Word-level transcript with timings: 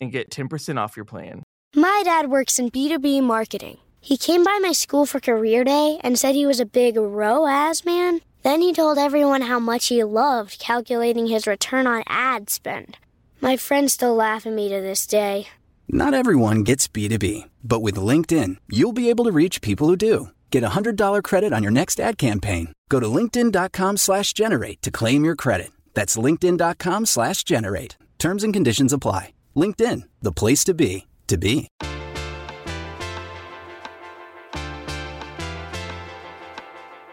and 0.00 0.12
get 0.12 0.30
10% 0.30 0.78
off 0.78 0.96
your 0.96 1.04
plan. 1.04 1.42
My 1.74 2.02
dad 2.04 2.30
works 2.30 2.58
in 2.58 2.70
B2B 2.70 3.22
marketing. 3.22 3.78
He 4.00 4.16
came 4.16 4.44
by 4.44 4.58
my 4.62 4.72
school 4.72 5.06
for 5.06 5.20
career 5.20 5.64
day 5.64 5.98
and 6.02 6.18
said 6.18 6.34
he 6.34 6.46
was 6.46 6.60
a 6.60 6.64
big 6.64 6.96
ROAS 6.96 7.84
man. 7.84 8.20
Then 8.42 8.60
he 8.60 8.72
told 8.72 8.98
everyone 8.98 9.42
how 9.42 9.58
much 9.58 9.88
he 9.88 10.02
loved 10.04 10.58
calculating 10.58 11.26
his 11.26 11.46
return 11.46 11.86
on 11.86 12.04
ad 12.06 12.48
spend. 12.48 12.96
My 13.40 13.56
friends 13.56 13.92
still 13.92 14.14
laugh 14.14 14.46
at 14.46 14.52
me 14.52 14.68
to 14.68 14.80
this 14.80 15.06
day. 15.06 15.48
Not 15.88 16.14
everyone 16.14 16.64
gets 16.64 16.88
B2B, 16.88 17.48
but 17.64 17.80
with 17.80 17.96
LinkedIn, 17.96 18.56
you'll 18.68 18.92
be 18.92 19.10
able 19.10 19.24
to 19.24 19.32
reach 19.32 19.60
people 19.60 19.88
who 19.88 19.96
do. 19.96 20.30
Get 20.50 20.64
a 20.64 20.70
$100 20.70 21.22
credit 21.22 21.52
on 21.52 21.62
your 21.62 21.72
next 21.72 22.00
ad 22.00 22.18
campaign. 22.18 22.72
Go 22.88 23.00
to 23.00 23.06
linkedin.com 23.06 23.96
slash 23.96 24.32
generate 24.32 24.80
to 24.82 24.90
claim 24.90 25.24
your 25.24 25.36
credit. 25.36 25.70
That's 25.94 26.16
linkedin.com 26.16 27.06
slash 27.06 27.44
generate. 27.44 27.96
Terms 28.18 28.44
and 28.44 28.52
conditions 28.52 28.92
apply. 28.92 29.32
LinkedIn, 29.58 30.04
the 30.22 30.32
place 30.32 30.62
to 30.64 30.74
be, 30.74 31.06
to 31.26 31.36
be. 31.36 31.68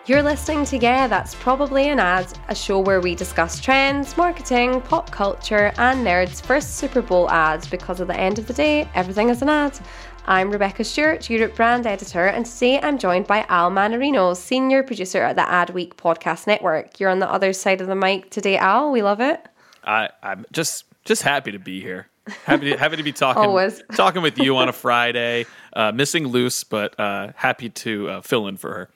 You're 0.08 0.22
listening 0.22 0.66
to 0.66 0.78
Yeah, 0.78 1.08
That's 1.08 1.34
Probably 1.34 1.90
an 1.90 2.00
Ad, 2.00 2.32
a 2.48 2.54
show 2.54 2.80
where 2.80 3.02
we 3.02 3.16
discuss 3.16 3.60
trends, 3.60 4.16
marketing, 4.16 4.82
pop 4.82 5.10
culture, 5.10 5.74
and 5.80 6.06
nerds' 6.06 6.44
first 6.44 6.76
Super 6.76 7.02
Bowl 7.02 7.28
ads 7.32 7.68
because 7.68 8.00
at 8.00 8.06
the 8.06 8.16
end 8.16 8.38
of 8.38 8.46
the 8.46 8.54
day, 8.54 8.88
everything 8.94 9.30
is 9.30 9.42
an 9.42 9.50
ad. 9.50 9.80
I'm 10.28 10.52
Rebecca 10.52 10.84
Stewart, 10.84 11.28
Europe 11.28 11.56
brand 11.56 11.88
editor, 11.88 12.28
and 12.28 12.46
today 12.46 12.80
I'm 12.80 13.00
joined 13.00 13.26
by 13.26 13.48
Al 13.50 13.72
Mannarino, 13.72 14.38
senior 14.38 14.84
producer 14.84 15.24
at 15.24 15.36
the 15.36 15.42
Adweek 15.42 15.96
Podcast 15.96 16.46
Network. 16.46 17.00
You're 17.00 17.10
on 17.10 17.18
the 17.18 17.32
other 17.32 17.52
side 17.52 17.82
of 17.82 17.88
the 17.88 17.96
mic 17.96 18.30
today, 18.30 18.58
Al. 18.58 18.92
We 18.92 19.02
love 19.02 19.22
it. 19.22 19.44
I, 19.84 20.10
I'm 20.22 20.46
just 20.52 20.86
just 21.04 21.24
happy 21.24 21.52
to 21.52 21.60
be 21.60 21.82
here. 21.82 22.10
Happy 22.46 22.72
to, 22.72 22.78
happy 22.78 22.96
to 22.98 23.04
be 23.04 23.12
talking 23.12 23.44
Always. 23.44 23.84
talking 23.96 24.22
with 24.22 24.38
you 24.38 24.58
on 24.58 24.68
a 24.70 24.74
Friday. 24.74 25.46
Uh, 25.74 25.92
missing 25.92 26.28
Luce, 26.28 26.64
but 26.64 27.00
uh, 27.00 27.32
happy 27.36 27.70
to 27.70 28.10
uh, 28.10 28.22
fill 28.22 28.48
in 28.48 28.58
for 28.58 28.74
her. 28.74 28.90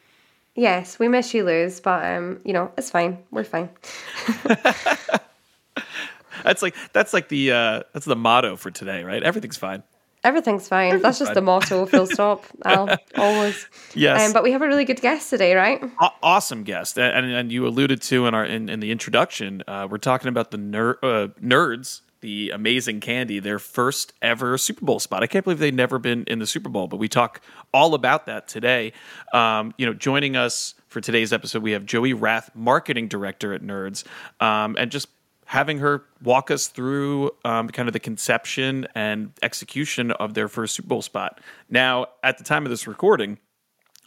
Yes, 0.55 0.99
we 0.99 1.07
miss 1.07 1.33
you, 1.33 1.43
Luz, 1.43 1.79
but 1.79 2.03
um, 2.05 2.39
you 2.43 2.53
know, 2.53 2.71
it's 2.77 2.89
fine. 2.89 3.19
We're 3.31 3.43
fine. 3.43 3.69
That's 6.43 6.61
like 6.61 6.75
that's 6.93 7.13
like 7.13 7.27
the 7.27 7.51
uh, 7.51 7.83
that's 7.93 8.05
the 8.05 8.15
motto 8.15 8.55
for 8.55 8.71
today, 8.71 9.03
right? 9.03 9.21
Everything's 9.21 9.57
fine. 9.57 9.83
Everything's 10.23 10.67
fine. 10.67 11.01
That's 11.01 11.19
just 11.19 11.33
the 11.33 11.41
motto, 11.41 11.85
full 11.85 12.05
stop. 12.05 12.43
Al, 12.65 12.89
always. 13.17 13.67
Yes. 13.93 14.27
Um, 14.27 14.33
but 14.33 14.43
we 14.43 14.51
have 14.51 14.61
a 14.61 14.67
really 14.67 14.83
good 14.83 14.99
guest 14.99 15.29
today, 15.29 15.55
right? 15.55 15.81
Aw- 15.99 16.15
awesome 16.21 16.63
guest, 16.63 16.97
and, 16.97 17.25
and 17.25 17.33
and 17.33 17.51
you 17.51 17.65
alluded 17.65 18.01
to 18.03 18.25
in 18.25 18.33
our 18.33 18.45
in, 18.45 18.69
in 18.69 18.79
the 18.79 18.91
introduction, 18.91 19.63
uh, 19.67 19.87
we're 19.89 19.97
talking 19.97 20.27
about 20.27 20.51
the 20.51 20.57
ner- 20.57 20.99
uh, 21.01 21.27
nerds, 21.41 22.01
the 22.21 22.51
amazing 22.51 22.99
candy, 22.99 23.39
their 23.39 23.59
first 23.59 24.13
ever 24.21 24.57
Super 24.57 24.85
Bowl 24.85 24.99
spot. 24.99 25.23
I 25.23 25.27
can't 25.27 25.43
believe 25.43 25.59
they've 25.59 25.73
never 25.73 25.99
been 25.99 26.23
in 26.25 26.39
the 26.39 26.47
Super 26.47 26.69
Bowl, 26.69 26.87
but 26.87 26.97
we 26.97 27.07
talk 27.07 27.41
all 27.73 27.93
about 27.93 28.25
that 28.25 28.47
today. 28.47 28.93
Um, 29.33 29.73
you 29.77 29.85
know, 29.85 29.93
joining 29.93 30.35
us 30.35 30.75
for 30.87 31.01
today's 31.01 31.31
episode, 31.31 31.63
we 31.63 31.71
have 31.71 31.85
Joey 31.85 32.13
Rath, 32.13 32.51
marketing 32.55 33.07
director 33.07 33.53
at 33.53 33.61
Nerds, 33.61 34.03
um, 34.39 34.75
and 34.79 34.91
just 34.91 35.07
having 35.45 35.79
her 35.79 36.03
walk 36.21 36.51
us 36.51 36.67
through 36.67 37.31
um, 37.43 37.69
kind 37.69 37.89
of 37.89 37.93
the 37.93 37.99
conception 37.99 38.87
and 38.93 39.31
execution 39.41 40.11
of 40.11 40.35
their 40.35 40.47
first 40.47 40.75
Super 40.75 40.87
Bowl 40.87 41.01
spot. 41.01 41.41
Now, 41.69 42.07
at 42.23 42.37
the 42.37 42.43
time 42.43 42.65
of 42.65 42.69
this 42.69 42.85
recording, 42.85 43.39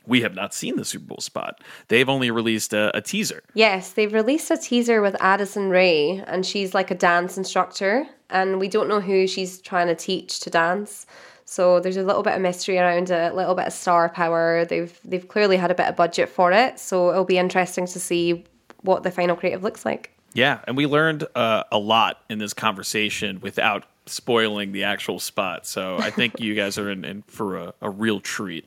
we 0.06 0.22
have 0.22 0.34
not 0.34 0.54
seen 0.54 0.76
the 0.76 0.84
Super 0.84 1.06
Bowl 1.06 1.20
spot. 1.20 1.60
They've 1.88 2.08
only 2.08 2.30
released 2.30 2.72
a, 2.72 2.96
a 2.96 3.00
teaser. 3.00 3.42
Yes, 3.54 3.92
they've 3.92 4.12
released 4.12 4.50
a 4.50 4.56
teaser 4.56 5.00
with 5.00 5.16
Addison 5.20 5.70
Rae, 5.70 6.22
and 6.26 6.44
she's 6.44 6.74
like 6.74 6.90
a 6.90 6.94
dance 6.94 7.36
instructor, 7.36 8.06
and 8.30 8.58
we 8.58 8.68
don't 8.68 8.88
know 8.88 9.00
who 9.00 9.26
she's 9.26 9.60
trying 9.60 9.88
to 9.88 9.94
teach 9.94 10.40
to 10.40 10.50
dance. 10.50 11.06
So 11.44 11.80
there's 11.80 11.96
a 11.96 12.02
little 12.02 12.22
bit 12.22 12.34
of 12.34 12.40
mystery 12.40 12.78
around 12.78 13.10
it, 13.10 13.32
a 13.32 13.34
little 13.34 13.54
bit 13.54 13.66
of 13.66 13.72
star 13.72 14.08
power. 14.08 14.64
They've 14.64 14.98
they've 15.04 15.26
clearly 15.26 15.56
had 15.56 15.70
a 15.70 15.74
bit 15.74 15.86
of 15.86 15.96
budget 15.96 16.28
for 16.28 16.52
it, 16.52 16.78
so 16.78 17.10
it'll 17.10 17.24
be 17.24 17.38
interesting 17.38 17.86
to 17.86 18.00
see 18.00 18.44
what 18.80 19.02
the 19.02 19.10
final 19.10 19.36
creative 19.36 19.62
looks 19.62 19.84
like. 19.84 20.10
Yeah, 20.34 20.60
and 20.66 20.76
we 20.76 20.86
learned 20.86 21.26
uh, 21.34 21.64
a 21.70 21.78
lot 21.78 22.22
in 22.30 22.38
this 22.38 22.54
conversation 22.54 23.40
without 23.40 23.84
spoiling 24.06 24.72
the 24.72 24.84
actual 24.84 25.18
spot. 25.18 25.66
So 25.66 25.98
I 25.98 26.10
think 26.10 26.40
you 26.40 26.54
guys 26.54 26.78
are 26.78 26.90
in, 26.90 27.04
in 27.04 27.22
for 27.22 27.56
a, 27.56 27.74
a 27.80 27.90
real 27.90 28.18
treat. 28.20 28.66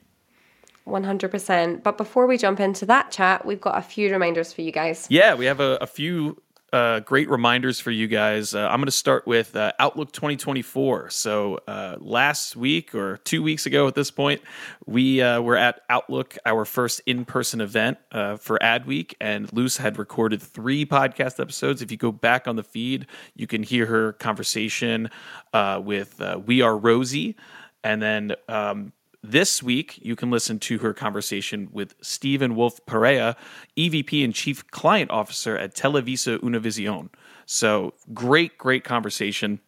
100%. 0.88 1.84
But 1.84 1.98
before 1.98 2.28
we 2.28 2.38
jump 2.38 2.60
into 2.60 2.86
that 2.86 3.12
chat, 3.12 3.46
we've 3.46 3.62
got 3.62 3.78
a 3.78 3.82
few 3.82 4.12
reminders 4.12 4.54
for 4.54 4.62
you 4.62 4.72
guys. 4.72 5.08
Yeah, 5.10 5.36
we 5.36 5.46
have 5.46 5.60
a, 5.60 5.78
a 5.82 5.88
few 5.88 6.42
uh, 6.76 7.00
great 7.00 7.30
reminders 7.30 7.80
for 7.80 7.92
you 7.92 8.06
guys. 8.06 8.54
Uh, 8.54 8.68
I'm 8.68 8.80
going 8.80 8.86
to 8.88 8.92
start 8.92 9.26
with 9.26 9.56
uh, 9.56 9.72
Outlook 9.80 10.12
2024. 10.12 11.10
So 11.10 11.60
uh, 11.68 11.96
last 12.00 12.58
week 12.58 12.94
or 12.94 13.18
two 13.18 13.42
weeks 13.42 13.66
ago 13.66 13.88
at 13.88 13.96
this 13.96 14.12
point, 14.12 14.42
we 14.86 15.22
uh, 15.22 15.40
were 15.40 15.56
at 15.56 15.82
Outlook, 15.90 16.38
our 16.46 16.66
first 16.66 17.02
in-person 17.06 17.62
event 17.62 17.98
uh, 18.12 18.36
for 18.36 18.60
Adweek, 18.60 19.14
and 19.22 19.52
Luce 19.54 19.78
had 19.78 19.98
recorded 19.98 20.42
three 20.42 20.86
podcast 20.86 21.40
episodes. 21.40 21.82
If 21.82 21.92
you 21.92 21.98
go 21.98 22.12
back 22.12 22.46
on 22.46 22.58
the 22.58 22.64
feed, 22.64 23.08
you 23.36 23.48
can 23.48 23.64
hear 23.64 23.86
her 23.86 24.12
conversation 24.14 25.10
with 25.54 26.22
We 26.46 26.62
Are 26.62 26.78
Rosie, 26.78 27.38
and 27.84 28.02
then. 28.02 28.36
Um, 28.50 28.92
this 29.32 29.64
week, 29.64 30.00
you 30.02 30.16
can 30.16 30.32
listen 30.32 30.60
to 30.60 30.80
her 30.80 30.94
conversation 30.94 31.70
with 31.72 31.96
Stephen 32.02 32.56
Wolf 32.56 32.86
Pereira, 32.86 33.36
EVP 33.78 34.24
and 34.24 34.34
Chief 34.34 34.66
Client 34.72 35.12
Officer 35.12 35.58
at 35.58 35.76
Televisa 35.76 36.40
Univision. 36.40 37.10
So, 37.46 37.94
great, 38.14 38.58
great 38.58 38.84
conversation. 38.84 39.60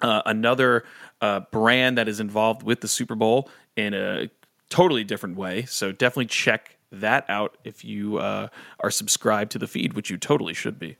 Uh, 0.00 0.22
another 0.26 0.84
uh, 1.20 1.40
brand 1.52 1.96
that 1.98 2.08
is 2.08 2.20
involved 2.20 2.62
with 2.62 2.80
the 2.80 2.88
Super 2.88 3.14
Bowl 3.14 3.48
in 3.76 3.94
a 3.94 4.28
totally 4.68 5.04
different 5.04 5.36
way. 5.36 5.64
So, 5.64 5.92
definitely 5.92 6.26
check 6.26 6.76
that 6.90 7.24
out 7.28 7.56
if 7.64 7.84
you 7.84 8.18
uh, 8.18 8.48
are 8.80 8.90
subscribed 8.90 9.52
to 9.52 9.58
the 9.58 9.66
feed, 9.66 9.94
which 9.94 10.10
you 10.10 10.16
totally 10.16 10.54
should 10.54 10.78
be. 10.78 10.96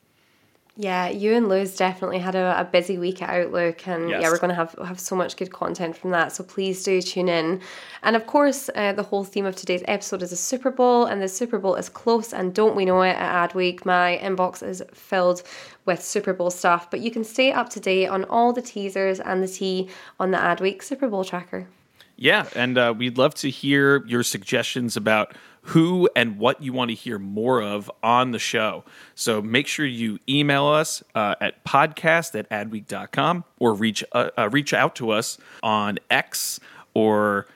Yeah, 0.77 1.09
you 1.09 1.35
and 1.35 1.49
Luz 1.49 1.77
definitely 1.77 2.19
had 2.19 2.35
a, 2.35 2.59
a 2.59 2.65
busy 2.65 2.99
week 2.99 3.23
at 3.23 3.31
Outlook, 3.31 3.87
and 3.87 4.11
Yes. 4.11 4.23
yeah, 4.23 4.29
we're 4.29 4.39
going 4.39 4.49
to 4.49 4.57
have 4.57 4.75
have 4.85 4.99
so 4.99 5.15
much 5.15 5.37
good 5.37 5.53
content 5.53 5.97
from 5.97 6.11
that. 6.11 6.33
So 6.33 6.43
please 6.43 6.83
do 6.83 7.01
tune 7.01 7.29
in. 7.29 7.61
And 8.03 8.17
of 8.17 8.27
course, 8.27 8.69
uh, 8.75 8.93
the 8.93 9.05
whole 9.05 9.23
theme 9.23 9.47
of 9.47 9.55
today's 9.55 9.85
episode 9.87 10.21
is 10.21 10.33
a 10.33 10.37
Super 10.37 10.73
Bowl, 10.73 11.05
and 11.05 11.23
the 11.23 11.29
Super 11.29 11.61
Bowl 11.61 11.77
is 11.77 11.89
close, 11.89 12.33
and 12.33 12.53
don't 12.53 12.75
we 12.75 12.85
know 12.85 13.03
it? 13.03 13.11
At 13.17 13.51
Adweek, 13.53 13.85
my 13.85 14.19
inbox 14.21 14.65
is 14.67 14.83
filled 14.93 15.45
with 15.87 16.03
Super 16.03 16.33
Bowl 16.33 16.51
stuff. 16.51 16.91
But 16.91 16.99
you 17.01 17.13
can 17.13 17.23
stay 17.23 17.53
up 17.53 17.69
to 17.71 17.79
date 17.81 18.09
on 18.09 18.25
all 18.25 18.53
the 18.53 18.63
teasers 18.63 19.21
and 19.21 19.45
the 19.45 19.49
tea 19.49 19.89
on 20.19 20.33
the 20.33 20.39
Adweek 20.39 20.83
Super 20.83 21.07
Bowl 21.07 21.23
tracker. 21.25 21.69
Yeah, 22.17 22.47
and 22.55 22.79
uh, 22.79 22.95
we'd 22.97 23.19
love 23.19 23.35
to 23.37 23.51
hear 23.51 24.05
your 24.07 24.23
suggestions 24.23 24.97
about 24.97 25.35
who 25.69 26.09
and 26.15 26.39
what 26.39 26.63
you 26.63 26.73
want 26.73 26.91
to 26.91 26.95
hear 26.95 27.19
more 27.19 27.63
of 27.63 27.91
on 28.03 28.31
the 28.33 28.39
show. 28.39 28.85
So 29.15 29.41
make 29.41 29.67
sure 29.67 29.87
you 29.87 30.19
email 30.29 30.67
us 30.67 31.03
uh, 31.15 31.35
at 31.41 31.65
podcast 31.65 32.39
at 32.39 32.49
adweek.com 32.51 33.45
or 33.59 33.75
reach, 33.75 34.05
uh, 34.13 34.31
uh, 34.37 34.49
reach 34.51 34.75
out 34.75 34.95
to 34.97 35.11
us 35.11 35.39
on 35.63 35.99
X 36.11 36.61
or 36.93 37.47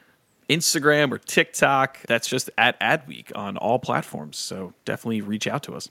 Instagram 0.48 1.12
or 1.12 1.18
TikTok. 1.18 1.98
That's 2.08 2.26
just 2.26 2.50
at 2.56 2.80
Adweek 2.80 3.30
on 3.36 3.56
all 3.56 3.78
platforms. 3.78 4.38
So 4.38 4.72
definitely 4.84 5.20
reach 5.20 5.46
out 5.46 5.62
to 5.64 5.74
us. 5.74 5.90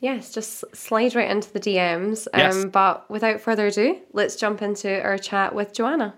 Yes, 0.00 0.32
just 0.32 0.64
slide 0.76 1.14
right 1.14 1.28
into 1.30 1.52
the 1.52 1.58
DMs. 1.60 2.28
Um, 2.32 2.40
Yes. 2.40 2.64
But 2.66 3.10
without 3.10 3.40
further 3.40 3.66
ado, 3.66 3.98
let's 4.12 4.36
jump 4.36 4.62
into 4.62 5.02
our 5.02 5.18
chat 5.18 5.54
with 5.54 5.72
Joanna. 5.72 6.14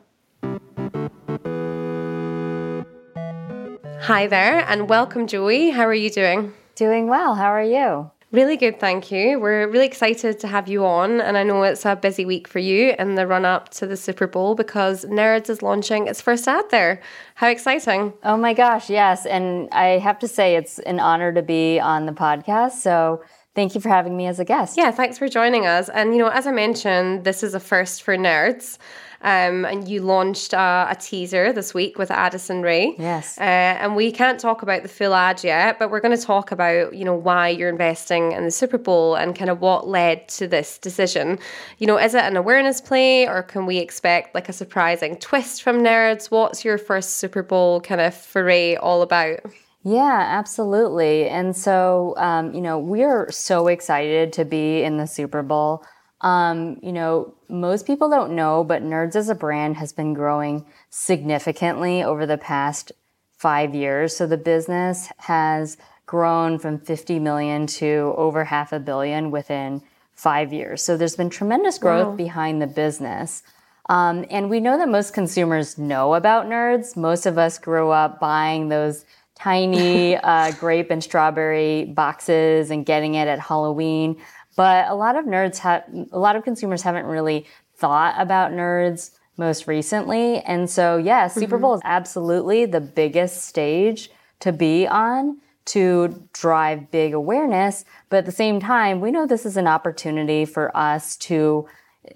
Hi 4.03 4.27
there, 4.27 4.65
and 4.67 4.89
welcome, 4.89 5.27
Joey. 5.27 5.69
How 5.69 5.85
are 5.85 5.95
you 5.95 6.09
doing? 6.09 6.55
Doing 6.75 7.09
well. 7.09 7.35
How 7.35 7.53
are 7.53 7.63
you? 7.63 8.11
Really 8.33 8.57
good, 8.57 8.81
thank 8.81 9.13
you. 9.13 9.39
We're 9.39 9.69
really 9.69 9.85
excited 9.85 10.41
to 10.41 10.49
have 10.49 10.69
you 10.69 10.87
on, 10.87 11.21
and 11.21 11.37
I 11.37 11.43
know 11.43 11.63
it's 11.65 11.85
a 11.85 11.97
busy 11.97 12.25
week 12.25 12.49
for 12.49 12.61
you 12.61 12.95
in 12.99 13.17
the 13.17 13.27
run 13.27 13.45
up 13.45 13.69
to 13.71 13.87
the 13.87 13.99
Super 13.99 14.27
Bowl 14.27 14.55
because 14.55 15.05
Nerds 15.05 15.51
is 15.51 15.63
launching 15.63 16.07
its 16.07 16.23
first 16.23 16.49
ad 16.49 16.65
there. 16.71 17.03
How 17.35 17.49
exciting! 17.49 18.15
Oh 18.25 18.39
my 18.39 18.55
gosh, 18.55 18.89
yes. 18.89 19.27
And 19.27 19.69
I 19.71 19.99
have 19.99 20.19
to 20.21 20.29
say, 20.29 20.57
it's 20.57 20.79
an 20.81 20.99
honor 20.99 21.33
to 21.35 21.43
be 21.43 21.79
on 21.79 22.07
the 22.07 22.13
podcast. 22.13 22.81
So 22.81 23.23
thank 23.55 23.75
you 23.75 23.83
for 23.83 23.91
having 23.91 24.17
me 24.17 24.27
as 24.29 24.41
a 24.41 24.47
guest. 24.47 24.79
Yeah, 24.79 24.93
thanks 24.93 25.19
for 25.19 25.29
joining 25.29 25.67
us. 25.67 25.91
And, 25.91 26.15
you 26.15 26.21
know, 26.21 26.29
as 26.29 26.47
I 26.47 26.53
mentioned, 26.53 27.25
this 27.25 27.43
is 27.43 27.55
a 27.55 27.61
first 27.61 28.03
for 28.03 28.17
Nerds. 28.17 28.79
Um, 29.23 29.67
and 29.67 29.87
you 29.87 30.01
launched 30.01 30.55
uh, 30.55 30.87
a 30.89 30.97
teaser 30.97 31.53
this 31.53 31.75
week 31.75 31.99
with 31.99 32.11
Addison 32.11 32.63
Rae. 32.63 32.95
Yes. 32.99 33.37
Uh, 33.39 33.43
and 33.43 33.95
we 33.95 34.11
can't 34.11 34.41
talk 34.41 34.63
about 34.63 34.83
the 34.83 34.89
full 34.89 35.15
ad 35.15 35.45
yet, 35.45 35.79
but 35.79 35.91
we're 35.91 36.01
going 36.01 36.17
to 36.17 36.23
talk 36.23 36.53
about, 36.53 36.95
you 36.95 37.05
know, 37.05 37.15
why 37.15 37.49
you're 37.49 37.69
investing 37.69 38.33
in 38.33 38.45
the 38.45 38.51
Super 38.51 38.79
Bowl 38.79 39.17
and 39.17 39.37
kind 39.37 39.51
of 39.51 39.61
what 39.61 39.87
led 39.87 40.27
to 40.29 40.49
this 40.49 40.79
decision. 40.79 41.39
You 41.79 41.87
know, 41.87 41.99
is 41.99 42.15
it 42.15 42.25
an 42.25 42.37
awareness 42.37 42.81
play 42.81 43.27
or 43.29 43.43
can 43.43 43.67
we 43.67 43.77
expect 43.77 44.35
like 44.35 44.49
a 44.49 44.55
surprising 44.55 45.17
twist 45.17 45.63
from 45.63 45.81
Nerds? 45.81 46.31
What's 46.31 46.65
your 46.65 46.79
first 46.79 47.17
Super 47.17 47.43
Bowl 47.43 47.81
kind 47.83 48.01
of 48.01 48.15
foray 48.15 48.77
all 48.77 49.03
about? 49.03 49.41
Yeah, 49.83 50.25
absolutely. 50.29 51.29
And 51.29 51.57
so, 51.57 52.15
um, 52.19 52.53
you 52.53 52.61
know, 52.61 52.79
we're 52.79 53.31
so 53.31 53.67
excited 53.69 54.33
to 54.35 54.45
be 54.45 54.83
in 54.83 54.99
the 54.99 55.07
Super 55.07 55.43
Bowl. 55.43 55.85
Um, 56.21 56.79
you 56.83 56.93
know, 56.93 57.35
most 57.49 57.87
people 57.87 58.11
don't 58.11 58.35
know, 58.37 58.63
but 58.65 58.83
Nerds 58.83 59.17
as 59.17 59.29
a 59.29 59.35
brand 59.35 59.77
has 59.77 59.93
been 59.93 60.13
growing 60.13 60.67
significantly 60.91 62.03
over 62.03 62.27
the 62.27 62.39
past 62.39 62.93
five 63.33 63.75
years. 63.75 64.15
So 64.15 64.27
the 64.27 64.37
business 64.37 65.09
has 65.19 65.79
grown 66.05 66.59
from 66.59 66.79
50 66.79 67.19
million 67.21 67.67
to 67.67 68.15
over 68.17 68.45
half 68.45 68.73
a 68.73 68.81
billion 68.81 69.31
within 69.31 69.83
five 70.13 70.53
years. 70.53 70.83
So 70.83 70.97
there's 70.97 71.17
been 71.17 71.31
tremendous 71.31 71.79
growth 71.79 72.09
wow. 72.09 72.17
behind 72.17 72.61
the 72.61 72.67
business. 72.67 73.43
Um, 73.89 74.27
and 74.31 74.51
we 74.51 74.61
know 74.61 74.77
that 74.77 74.89
most 74.89 75.15
consumers 75.15 75.79
know 75.79 76.15
about 76.15 76.47
nerds. 76.47 76.97
Most 76.97 77.27
of 77.27 77.39
us 77.39 77.59
grew 77.59 77.91
up 77.91 78.21
buying 78.21 78.69
those 78.69 79.05
tiny 79.35 80.17
uh, 80.23 80.53
grape 80.53 80.91
and 80.91 81.03
strawberry 81.03 81.85
boxes 81.85 82.71
and 82.71 82.85
getting 82.85 83.15
it 83.15 83.27
at 83.27 83.41
Halloween. 83.41 84.21
But 84.61 84.91
a 84.91 84.95
lot 84.95 85.17
of 85.17 85.25
nerds 85.25 85.57
have, 85.61 85.85
a 86.13 86.19
lot 86.19 86.37
of 86.37 86.45
consumers 86.45 86.83
haven't 86.83 87.07
really 87.07 87.47
thought 87.77 88.15
about 88.19 88.53
nerds 88.53 89.13
most 89.39 89.67
recently. 89.67 90.41
And 90.41 90.69
so, 90.69 90.99
yeah, 90.99 91.29
Super 91.29 91.57
mm-hmm. 91.57 91.63
Bowl 91.63 91.75
is 91.77 91.81
absolutely 91.83 92.67
the 92.67 92.83
biggest 92.83 93.45
stage 93.47 94.11
to 94.41 94.53
be 94.53 94.87
on 94.87 95.39
to 95.65 96.29
drive 96.35 96.91
big 96.91 97.15
awareness. 97.15 97.87
But 98.11 98.19
at 98.19 98.27
the 98.27 98.33
same 98.33 98.61
time, 98.61 99.01
we 99.01 99.11
know 99.11 99.27
this 99.27 99.47
is 99.47 99.57
an 99.57 99.67
opportunity 99.67 100.45
for 100.45 100.77
us 100.77 101.17
to 101.29 101.67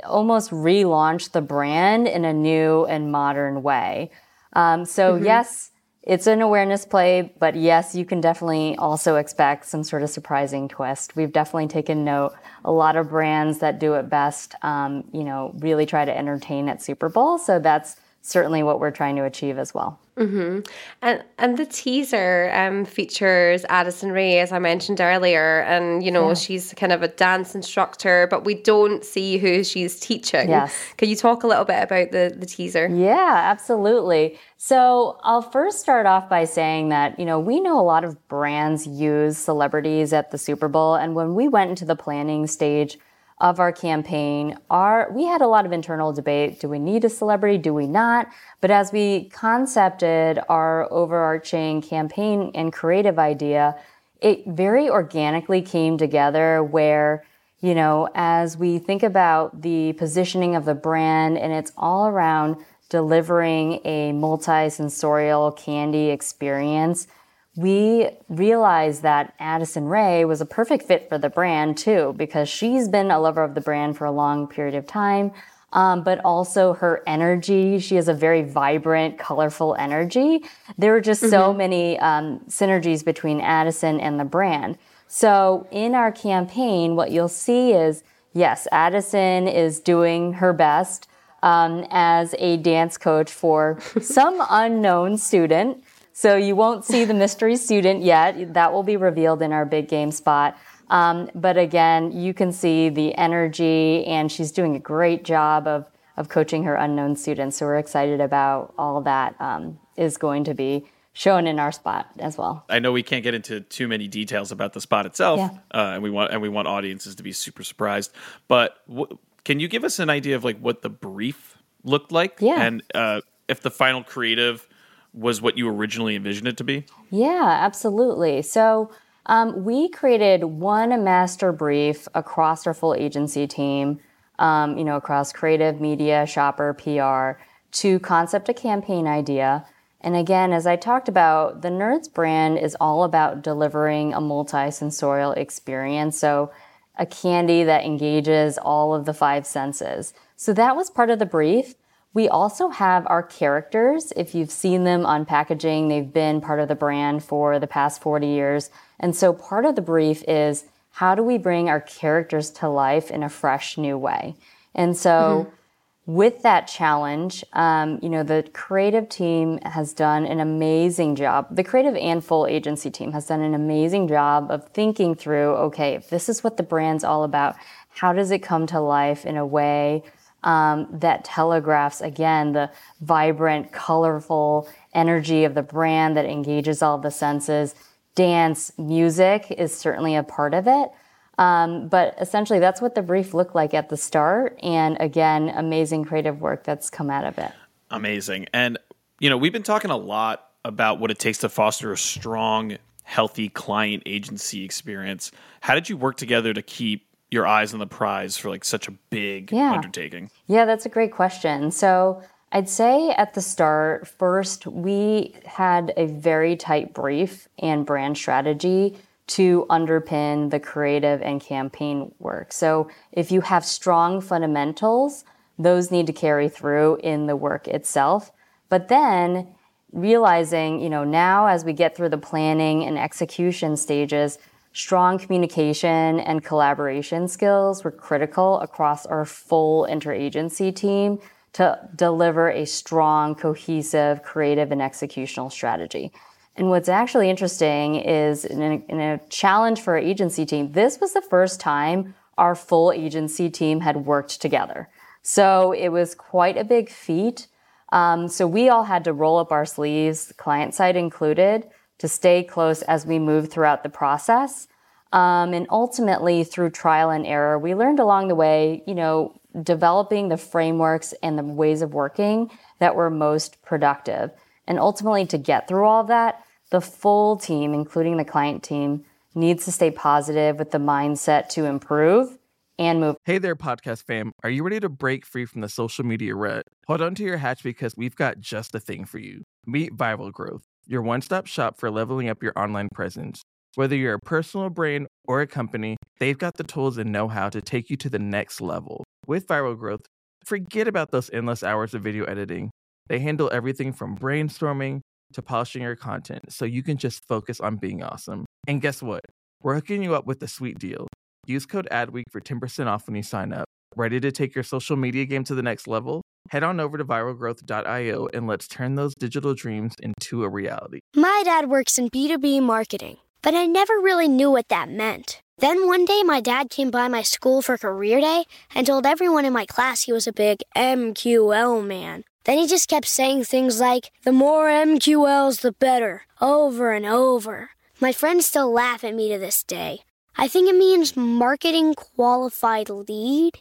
almost 0.05 0.51
relaunch 0.51 1.33
the 1.33 1.41
brand 1.41 2.07
in 2.07 2.27
a 2.27 2.35
new 2.35 2.85
and 2.85 3.11
modern 3.11 3.63
way. 3.63 4.11
Um, 4.53 4.85
so, 4.85 5.15
mm-hmm. 5.15 5.25
yes, 5.25 5.71
it's 6.07 6.27
an 6.27 6.43
awareness 6.43 6.85
play, 6.85 7.33
but 7.39 7.57
yes, 7.57 7.95
you 7.95 8.05
can 8.05 8.21
definitely 8.21 8.77
also 8.77 9.17
expect 9.17 9.65
some 9.65 9.83
sort 9.83 10.03
of 10.03 10.11
surprising 10.11 10.69
twist. 10.69 11.17
We've 11.17 11.33
definitely 11.33 11.69
taken 11.69 12.05
note. 12.05 12.35
A 12.67 12.73
lot 12.73 12.97
of 12.97 13.09
brands 13.09 13.59
that 13.61 13.79
do 13.79 13.95
it 13.95 14.11
best, 14.11 14.55
um, 14.63 15.05
you 15.13 15.25
know, 15.25 15.55
really 15.59 15.87
try 15.87 16.05
to 16.05 16.17
entertain 16.17 16.69
at 16.69 16.83
Super 16.83 17.09
Bowl. 17.09 17.39
So 17.39 17.59
that's 17.59 17.97
certainly 18.27 18.63
what 18.63 18.81
we're 18.81 18.91
trying 18.91 19.17
to 19.17 19.25
achieve 19.25 19.59
as 19.59 19.75
well. 19.75 20.01
Mm-hmm. 20.17 20.61
And 21.03 21.25
and 21.39 21.59
the 21.59 21.67
teaser 21.67 22.51
um, 22.55 22.85
features 22.85 23.65
Addison 23.69 24.13
Rae, 24.13 24.39
as 24.39 24.53
I 24.53 24.61
mentioned 24.61 25.01
earlier, 25.01 25.61
and 25.63 26.05
you 26.05 26.11
know 26.11 26.29
yeah. 26.29 26.35
she's 26.35 26.73
kind 26.75 26.93
of 26.93 27.03
a 27.03 27.09
dance 27.09 27.55
instructor, 27.55 28.29
but 28.31 28.45
we 28.45 28.55
don't 28.55 29.05
see 29.05 29.39
who 29.39 29.63
she's 29.65 29.99
teaching. 29.99 30.49
Yes. 30.49 30.75
Can 30.97 31.09
you 31.09 31.17
talk 31.17 31.43
a 31.43 31.47
little 31.49 31.65
bit 31.65 31.83
about 31.83 32.13
the 32.13 32.35
the 32.37 32.47
teaser? 32.47 32.89
Yeah, 32.89 33.43
absolutely. 33.45 34.39
So 34.57 35.19
I'll 35.23 35.43
first 35.43 35.81
start 35.81 36.07
off 36.07 36.29
by 36.29 36.45
saying 36.45 36.91
that 36.91 37.19
you 37.19 37.27
know 37.27 37.41
we 37.41 37.61
know 37.61 37.79
a 37.79 37.83
lot 37.83 38.05
of 38.05 38.29
brands 38.29 38.87
use 38.87 39.37
celebrities 39.37 40.13
at 40.13 40.31
the 40.31 40.39
Super 40.39 40.69
Bowl, 40.69 40.95
and 40.95 41.17
when 41.17 41.35
we 41.35 41.49
went 41.49 41.71
into 41.71 41.85
the 41.85 41.97
planning 41.97 42.47
stage 42.47 42.99
of 43.39 43.59
our 43.59 43.73
campaign 43.73 44.57
are 44.71 45.11
we 45.13 45.25
had 45.25 45.43
a 45.43 45.47
lot 45.47 45.67
of 45.67 45.73
internal 45.73 46.13
debate 46.13 46.61
do 46.61 46.69
we 46.69 46.79
need 46.79 47.05
a 47.05 47.09
celebrity 47.09 47.59
do 47.59 47.75
we 47.75 47.87
not? 47.87 48.29
But 48.61 48.71
as 48.71 48.93
we 48.93 49.29
concepted 49.31 50.41
our 50.49 50.91
overarching 50.93 51.83
campaign 51.83 52.53
and 52.55 52.73
creative 52.73 53.19
idea 53.19 53.77
it 54.21 54.47
very 54.47 54.89
organically 54.89 55.63
came 55.63 55.99
together 55.99 56.63
where 56.63 57.25
you 57.61 57.75
know 57.75 58.09
as 58.15 58.57
we 58.57 58.79
think 58.79 59.03
about 59.03 59.63
the 59.63 59.95
positioning 59.95 60.55
of 60.55 60.65
the 60.65 60.75
brand 60.75 61.37
and 61.37 61.53
it's 61.53 61.73
all 61.77 62.07
around 62.07 62.57
delivering 62.89 63.81
a 63.85 64.13
multi-sensorial 64.13 65.51
candy 65.53 66.11
experience 66.11 67.09
we 67.57 68.11
realized 68.29 69.03
that 69.03 69.35
Addison 69.39 69.85
Rae 69.85 70.25
was 70.25 70.41
a 70.41 70.47
perfect 70.47 70.85
fit 70.87 71.09
for 71.09 71.19
the 71.19 71.31
brand 71.31 71.79
too, 71.79 72.15
because 72.17 72.49
she's 72.49 72.89
been 72.89 73.11
a 73.11 73.21
lover 73.21 73.43
of 73.43 73.55
the 73.55 73.61
brand 73.61 73.97
for 73.97 74.05
a 74.05 74.13
long 74.13 74.47
period 74.47 74.75
of 74.75 74.87
time. 74.87 75.33
Um, 75.73 76.05
but 76.05 76.21
also 76.25 76.75
her 76.75 77.03
energy. 77.05 77.81
She 77.81 77.97
has 77.97 78.07
a 78.07 78.15
very 78.15 78.43
vibrant, 78.43 79.19
colorful 79.19 79.75
energy. 79.75 80.45
There 80.79 80.93
were 80.93 81.01
just 81.01 81.21
mm-hmm. 81.21 81.31
so 81.31 81.53
many 81.53 81.99
um, 81.99 82.39
synergies 82.47 83.05
between 83.05 83.41
Addison 83.41 83.99
and 83.99 84.21
the 84.21 84.25
brand. 84.25 84.79
So 85.09 85.67
in 85.73 85.97
our 85.97 86.13
campaign, 86.13 86.95
what 86.95 87.11
you'll 87.11 87.27
see 87.27 87.73
is 87.73 88.05
yes, 88.35 88.69
Addison 88.71 89.49
is 89.49 89.81
doing 89.81 90.35
her 90.35 90.53
best 90.53 91.09
um, 91.43 91.85
as 91.91 92.37
a 92.39 92.57
dance 92.59 92.97
coach 92.97 93.33
for 93.33 93.81
some 94.01 94.41
unknown 94.49 95.19
student. 95.19 95.83
So 96.17 96.37
you 96.37 96.55
won't 96.55 96.85
see 96.85 97.05
the 97.05 97.13
mystery 97.13 97.57
student 97.57 98.05
yet. 98.05 98.55
That 98.55 98.73
will 98.73 98.85
be 98.85 98.97
revealed 98.97 99.43
in 99.43 99.53
our 99.53 99.67
big 99.67 99.89
game 99.89 100.13
spot. 100.13 100.57
Um, 100.89 101.29
but 101.35 101.59
again, 101.59 102.13
you 102.13 102.33
can 102.33 102.53
see 102.53 102.89
the 102.89 103.13
energy, 103.17 104.07
and 104.07 104.31
she's 104.31 104.53
doing 104.53 104.77
a 104.77 104.79
great 104.79 105.25
job 105.25 105.67
of 105.67 105.87
of 106.17 106.29
coaching 106.29 106.63
her 106.63 106.77
unknown 106.77 107.17
students. 107.17 107.57
So 107.57 107.67
we're 107.67 107.79
excited 107.79 108.21
about 108.21 108.73
all 108.79 109.01
that 109.01 109.35
um, 109.41 109.81
is 109.97 110.17
going 110.17 110.45
to 110.45 110.55
be 110.55 110.87
shown 111.13 111.49
in 111.49 111.59
our 111.59 111.73
spot 111.73 112.09
as 112.21 112.39
well. 112.39 112.65
I 112.69 112.79
know 112.79 112.93
we 112.93 113.03
can't 113.03 113.25
get 113.25 113.35
into 113.35 113.61
too 113.63 113.89
many 113.89 114.07
details 114.07 114.53
about 114.53 114.73
the 114.73 114.81
spot 114.81 115.07
itself, 115.07 115.39
yeah. 115.41 115.51
uh, 115.73 115.95
and 115.95 116.03
we 116.05 116.11
want 116.11 116.33
and 116.33 116.41
we 116.41 116.49
want 116.49 116.69
audiences 116.69 117.17
to 117.17 117.25
be 117.25 117.33
super 117.33 117.65
surprised. 117.65 118.13
But 118.47 118.77
w- 118.87 119.19
can 119.45 119.59
you 119.59 119.67
give 119.67 119.83
us 119.83 119.99
an 119.99 120.11
idea 120.11 120.37
of 120.37 120.45
like 120.45 120.61
what 120.61 120.83
the 120.83 120.91
brief 120.91 121.59
looked 121.83 122.13
like? 122.13 122.39
Yeah, 122.41 122.63
and 122.63 122.85
uh, 122.95 123.23
if 123.49 123.63
the 123.63 123.71
final 123.73 124.05
creative 124.05 124.69
was 125.15 125.41
what 125.41 125.57
you 125.57 125.69
originally 125.69 126.17
envisioned 126.17 126.49
it 126.49 126.57
to 126.59 126.65
be? 126.65 126.85
Yeah, 127.11 127.59
absolutely. 127.61 128.43
So 128.43 128.91
um, 129.27 129.65
we 129.65 129.89
created 129.89 130.45
one 130.45 131.05
master 131.05 131.53
brief 131.53 132.09
across 132.15 132.67
our 132.67 132.75
full 132.75 132.95
agency 132.95 133.47
team, 133.47 134.01
um, 134.39 134.77
you 134.77 134.85
know, 134.85 134.97
across 134.97 135.33
creative, 135.33 135.81
media, 135.81 136.27
shopper, 136.27 136.75
PR, 136.75 137.41
to 137.73 137.99
concept 138.01 138.49
a 138.49 138.55
campaign 138.55 139.07
idea. 139.07 139.65
And 140.01 140.17
again, 140.17 140.53
as 140.53 140.67
I 140.67 140.77
talked 140.77 141.09
about, 141.09 141.63
the 141.63 141.71
Nerds 141.71 142.13
brand 142.13 142.59
is 142.59 142.77
all 142.79 143.05
about 143.05 143.43
delivering 143.43 144.13
a 144.13 144.21
multi-sensorial 144.21 145.33
experience. 145.33 146.19
So 146.19 146.53
a 146.99 147.07
candy 147.07 147.65
that 147.65 147.85
engages 147.85 148.59
all 148.59 148.95
of 148.95 149.07
the 149.07 149.15
five 149.15 149.47
senses. 149.47 150.13
So 150.37 150.53
that 150.53 150.77
was 150.77 150.91
part 150.91 151.11
of 151.11 151.19
the 151.19 151.27
brief. 151.27 151.75
We 152.15 152.29
also 152.29 152.69
have 152.69 153.07
our 153.09 153.25
characters. 153.25 154.13
If 154.17 154.37
you've 154.37 154.53
seen 154.53 154.85
them 154.85 155.05
on 155.05 155.27
packaging, 155.27 155.89
they've 155.89 156.13
been 156.13 156.41
part 156.41 156.61
of 156.61 156.69
the 156.69 156.77
brand 156.77 157.25
for 157.25 157.59
the 157.59 157.67
past 157.67 158.01
40 158.01 158.29
years. 158.29 158.71
And 159.01 159.15
so 159.15 159.33
part 159.33 159.65
of 159.65 159.75
the 159.75 159.83
brief 159.83 160.23
is 160.29 160.65
how 160.93 161.17
do 161.17 161.25
we 161.25 161.39
bring 161.39 161.69
our 161.69 161.81
characters 161.81 162.51
to 162.51 162.69
life 162.69 163.11
in 163.11 163.25
a 163.25 163.29
fresh 163.29 163.77
new 163.77 163.99
way? 163.99 164.37
And 164.77 164.97
so 164.97 165.51
mm-hmm. 165.51 166.15
with 166.15 166.43
that 166.43 166.69
challenge, 166.69 167.45
um, 167.53 167.99
you 168.01 168.09
know, 168.09 168.23
the 168.23 168.49
creative 168.53 169.09
team 169.09 169.59
has 169.65 169.93
done 169.93 170.25
an 170.25 170.39
amazing 170.39 171.17
job. 171.17 171.49
The 171.51 171.65
creative 171.65 171.97
and 171.97 172.25
full 172.25 172.47
agency 172.47 172.93
team 172.93 173.11
has 173.11 173.27
done 173.27 173.41
an 173.41 173.55
amazing 173.55 174.07
job 174.07 174.53
of 174.53 174.69
thinking 174.69 175.17
through, 175.17 175.55
okay, 175.55 175.95
if 175.95 176.11
this 176.11 176.29
is 176.29 176.45
what 176.45 176.59
the 176.59 176.63
brand's 176.63 177.03
all 177.03 177.25
about, 177.25 177.57
how 177.89 178.13
does 178.13 178.31
it 178.31 178.39
come 178.39 178.67
to 178.69 178.79
life 178.79 179.27
in 179.27 179.37
a 179.37 179.45
way 179.47 180.05
um, 180.45 180.87
that 180.93 181.25
telegraphs 181.25 182.01
again 182.01 182.53
the 182.53 182.71
vibrant, 183.01 183.73
colorful 183.73 184.69
energy 184.93 185.45
of 185.45 185.55
the 185.55 185.63
brand 185.63 186.17
that 186.17 186.27
engages 186.27 186.83
all 186.83 186.99
the 186.99 187.11
senses. 187.11 187.75
Dance, 188.15 188.71
music 188.79 189.51
is 189.51 189.77
certainly 189.77 190.15
a 190.15 190.23
part 190.23 190.55
of 190.55 190.69
it. 190.69 190.91
Um, 191.37 191.89
but 191.89 192.15
essentially, 192.21 192.61
that's 192.61 192.81
what 192.81 192.95
the 192.95 193.03
brief 193.03 193.35
looked 193.35 193.57
like 193.57 193.75
at 193.75 193.89
the 193.89 193.97
start. 193.97 194.57
And 194.63 194.97
again, 195.01 195.49
amazing 195.49 196.05
creative 196.05 196.41
work 196.41 196.63
that's 196.63 196.91
come 196.91 197.11
out 197.11 197.25
of 197.25 197.39
it. 197.39 197.51
Amazing. 197.91 198.47
And, 198.53 198.79
you 199.19 199.29
know, 199.29 199.37
we've 199.37 199.53
been 199.53 199.65
talking 199.65 199.91
a 199.91 199.97
lot 199.97 200.49
about 200.65 201.01
what 201.01 201.11
it 201.11 201.19
takes 201.19 201.39
to 201.39 201.49
foster 201.49 201.93
a 201.93 201.99
strong, 201.99 202.79
healthy 203.03 203.49
client 203.49 204.05
agency 204.07 204.65
experience. 204.65 205.33
How 205.61 205.75
did 205.75 205.89
you 205.89 205.97
work 205.97 206.17
together 206.17 206.55
to 206.55 206.63
keep 206.63 207.09
your 207.31 207.47
eyes 207.47 207.73
on 207.73 207.81
the 207.81 207.87
prize 207.87 208.37
for 208.37 208.49
like 208.51 208.65
such 208.65 208.89
a 208.89 208.93
big 209.11 209.51
Yeah. 209.53 209.73
undertaking? 209.73 210.31
Yeah, 210.47 210.65
that's 210.65 210.87
a 210.87 210.89
great 210.89 211.13
question. 211.13 211.71
So 211.71 212.23
I'd 212.53 212.69
say 212.69 213.11
at 213.11 213.35
the 213.35 213.41
start, 213.41 214.07
first, 214.07 214.67
we 214.67 215.35
had 215.45 215.93
a 215.97 216.07
very 216.07 216.57
tight 216.57 216.95
brief 216.95 217.49
and 217.59 217.85
brand 217.85 218.17
strategy 218.17 218.97
to 219.27 219.67
underpin 219.71 220.51
the 220.51 220.61
creative 220.61 221.21
and 221.23 221.41
campaign 221.41 222.15
work. 222.19 222.53
So 222.53 222.89
if 223.11 223.33
you 223.33 223.41
have 223.41 223.65
strong 223.65 224.21
fundamentals, 224.21 225.25
those 225.59 225.91
need 225.91 226.07
to 226.07 226.13
carry 226.13 226.49
through 226.49 226.99
in 227.03 227.27
the 227.27 227.35
work 227.35 227.67
itself. 227.67 228.31
But 228.69 228.89
then 228.89 229.49
realizing, 229.93 230.81
you 230.81 230.91
know, 230.91 231.05
now 231.05 231.47
as 231.47 231.65
we 231.65 231.73
get 231.73 231.97
through 231.97 232.11
the 232.11 232.19
planning 232.19 232.85
and 232.85 232.99
execution 232.99 233.77
stages, 233.77 234.39
strong 234.75 235.19
communication 235.19 236.21
and 236.21 236.45
collaboration 236.45 237.27
skills 237.29 237.85
were 237.85 237.91
critical 237.91 238.61
across 238.61 239.07
our 239.07 239.25
full 239.25 239.87
interagency 239.89 240.75
team 240.75 241.19
to 241.55 241.89
deliver 241.95 242.51
a 242.51 242.67
strong, 242.67 243.37
cohesive, 243.37 244.23
creative, 244.25 244.73
and 244.73 244.81
executional 244.81 245.51
strategy. 245.51 246.13
And 246.57 246.71
what's 246.71 246.89
actually 246.89 247.31
interesting 247.31 247.95
is 247.95 248.45
in 248.45 248.61
a, 248.61 248.85
in 248.89 249.01
a 249.01 249.21
challenge 249.29 249.81
for 249.81 249.95
our 249.95 249.99
agency 249.99 250.45
team, 250.45 250.73
this 250.73 251.01
was 251.01 251.13
the 251.13 251.23
first 251.23 251.61
time 251.61 252.15
our 252.37 252.57
full 252.57 252.91
agency 252.93 253.49
team 253.49 253.81
had 253.81 254.05
worked 254.05 254.41
together. 254.43 254.89
So 255.23 255.73
it 255.73 255.89
was 255.89 256.17
quite 256.17 256.57
a 256.57 256.65
big 256.65 256.91
feat. 256.91 257.47
Um, 257.93 258.27
so 258.27 258.47
we 258.47 258.69
all 258.69 258.85
had 258.85 259.05
to 259.05 259.13
roll 259.13 259.39
up 259.39 259.53
our 259.53 259.65
sleeves, 259.65 260.33
client 260.37 260.75
side 260.75 260.97
included, 260.97 261.69
to 261.99 262.09
stay 262.09 262.43
close 262.43 262.83
as 262.83 263.07
we 263.07 263.19
move 263.19 263.51
throughout 263.51 263.83
the 263.83 263.89
process. 263.89 264.67
Um, 265.13 265.55
and 265.55 265.67
ultimately, 265.71 266.43
through 266.43 266.71
trial 266.71 267.11
and 267.11 267.27
error, 267.27 267.59
we 267.59 267.75
learned 267.75 268.01
along 268.01 268.29
the 268.29 268.35
way, 268.35 268.83
you 268.87 268.95
know, 268.95 269.41
developing 269.63 270.29
the 270.29 270.37
frameworks 270.37 271.15
and 271.23 271.39
the 271.39 271.45
ways 271.45 271.83
of 271.83 271.95
working 271.95 272.51
that 272.81 272.97
were 272.97 273.11
most 273.11 273.63
productive. 273.63 274.31
And 274.67 274.79
ultimately, 274.81 275.27
to 275.27 275.39
get 275.39 275.69
through 275.69 275.85
all 275.85 276.05
that, 276.05 276.43
the 276.71 276.81
full 276.81 277.37
team, 277.37 277.75
including 277.75 278.17
the 278.17 278.25
client 278.25 278.65
team, 278.65 279.05
needs 279.35 279.65
to 279.67 279.73
stay 279.73 279.91
positive 279.91 280.59
with 280.59 280.71
the 280.71 280.79
mindset 280.79 281.49
to 281.51 281.65
improve 281.65 282.39
and 282.79 283.01
move 283.01 283.17
Hey 283.25 283.39
there, 283.39 283.57
podcast 283.57 284.05
fam. 284.05 284.33
Are 284.43 284.51
you 284.51 284.63
ready 284.65 284.81
to 284.81 284.89
break 284.89 285.25
free 285.25 285.45
from 285.45 285.61
the 285.61 285.69
social 285.69 286.05
media 286.05 286.35
rut? 286.35 286.67
Hold 286.87 287.03
on 287.03 287.15
to 287.17 287.23
your 287.23 287.37
hatch 287.37 287.63
because 287.63 287.97
we've 287.97 288.17
got 288.17 288.41
just 288.41 288.73
the 288.73 288.81
thing 288.81 289.05
for 289.05 289.19
you. 289.19 289.45
Meet 289.67 289.97
Viral 289.97 290.33
Growth, 290.33 290.65
your 290.87 291.03
one 291.03 291.21
stop 291.21 291.47
shop 291.47 291.79
for 291.79 291.91
leveling 291.91 292.29
up 292.29 292.43
your 292.43 292.53
online 292.57 292.89
presence. 292.95 293.43
Whether 293.75 293.97
you're 293.97 294.15
a 294.15 294.21
personal 294.21 294.71
brand 294.71 295.09
or 295.27 295.41
a 295.41 295.47
company, 295.47 295.97
they've 296.21 296.39
got 296.39 296.55
the 296.57 296.65
tools 296.65 296.99
and 296.99 297.11
know 297.11 297.29
how 297.29 297.49
to 297.49 297.61
take 297.61 297.91
you 297.91 297.97
to 297.99 298.09
the 298.09 298.19
next 298.19 298.61
level. 298.61 299.05
With 299.27 299.47
Viral 299.47 299.77
Growth, 299.77 300.03
forget 300.45 300.87
about 300.87 301.11
those 301.11 301.31
endless 301.33 301.63
hours 301.63 301.95
of 301.95 302.03
video 302.03 302.25
editing. 302.25 302.71
They 303.09 303.19
handle 303.19 303.51
everything 303.53 303.93
from 303.93 304.17
brainstorming 304.17 305.01
to 305.33 305.43
polishing 305.43 305.83
your 305.83 305.97
content 305.97 306.53
so 306.53 306.65
you 306.65 306.83
can 306.83 306.97
just 306.97 307.21
focus 307.27 307.61
on 307.61 307.77
being 307.77 308.03
awesome. 308.03 308.45
And 308.69 308.81
guess 308.81 309.03
what? 309.03 309.23
We're 309.63 309.75
hooking 309.75 310.03
you 310.03 310.15
up 310.15 310.27
with 310.27 310.43
a 310.43 310.49
sweet 310.49 310.79
deal. 310.79 311.09
Use 311.47 311.67
code 311.67 311.89
ADWEEK 311.91 312.25
for 312.31 312.41
10% 312.41 312.87
off 312.87 313.07
when 313.07 313.17
you 313.17 313.23
sign 313.23 313.53
up. 313.53 313.67
Ready 313.97 314.19
to 314.21 314.33
take 314.33 314.57
your 314.57 314.65
social 314.65 314.97
media 314.97 315.25
game 315.25 315.45
to 315.45 315.55
the 315.55 315.63
next 315.63 315.87
level? 315.87 316.23
Head 316.51 316.65
on 316.65 316.81
over 316.81 316.99
to 316.99 317.05
viralgrowth.io 317.05 318.29
and 318.35 318.47
let's 318.49 318.67
turn 318.67 318.97
those 318.97 319.15
digital 319.15 319.55
dreams 319.55 319.95
into 320.03 320.43
a 320.43 320.49
reality. 320.49 320.99
My 321.15 321.43
dad 321.45 321.69
works 321.69 321.97
in 321.97 322.11
B2B 322.11 322.61
marketing, 322.61 323.19
but 323.41 323.55
I 323.55 323.67
never 323.67 323.95
really 323.95 324.27
knew 324.27 324.51
what 324.51 324.69
that 324.69 324.91
meant. 324.91 325.41
Then 325.59 325.87
one 325.87 326.05
day, 326.05 326.25
my 326.25 326.41
dad 326.41 326.71
came 326.71 326.91
by 326.91 327.07
my 327.07 327.23
school 327.23 327.63
for 327.63 327.79
career 327.79 328.21
day 328.21 328.45
and 328.75 328.85
told 328.85 329.07
everyone 329.07 329.45
in 329.45 329.53
my 329.53 329.65
class 329.65 330.03
he 330.03 330.13
was 330.13 330.27
a 330.27 330.33
big 330.33 330.63
MQL 330.77 331.87
man. 331.87 332.25
Then 332.43 332.59
he 332.59 332.67
just 332.67 332.89
kept 332.89 333.07
saying 333.07 333.45
things 333.45 333.81
like, 333.81 334.11
the 334.25 334.33
more 334.33 334.67
MQLs, 334.67 335.61
the 335.61 335.71
better, 335.71 336.23
over 336.41 336.93
and 336.93 337.07
over. 337.07 337.71
My 338.01 338.11
friends 338.11 338.47
still 338.47 338.73
laugh 338.73 339.05
at 339.05 339.15
me 339.15 339.31
to 339.33 339.39
this 339.39 339.63
day. 339.63 340.01
I 340.37 340.49
think 340.49 340.69
it 340.69 340.77
means 340.77 341.17
marketing 341.17 341.95
qualified 341.95 342.91
lead. 342.91 343.61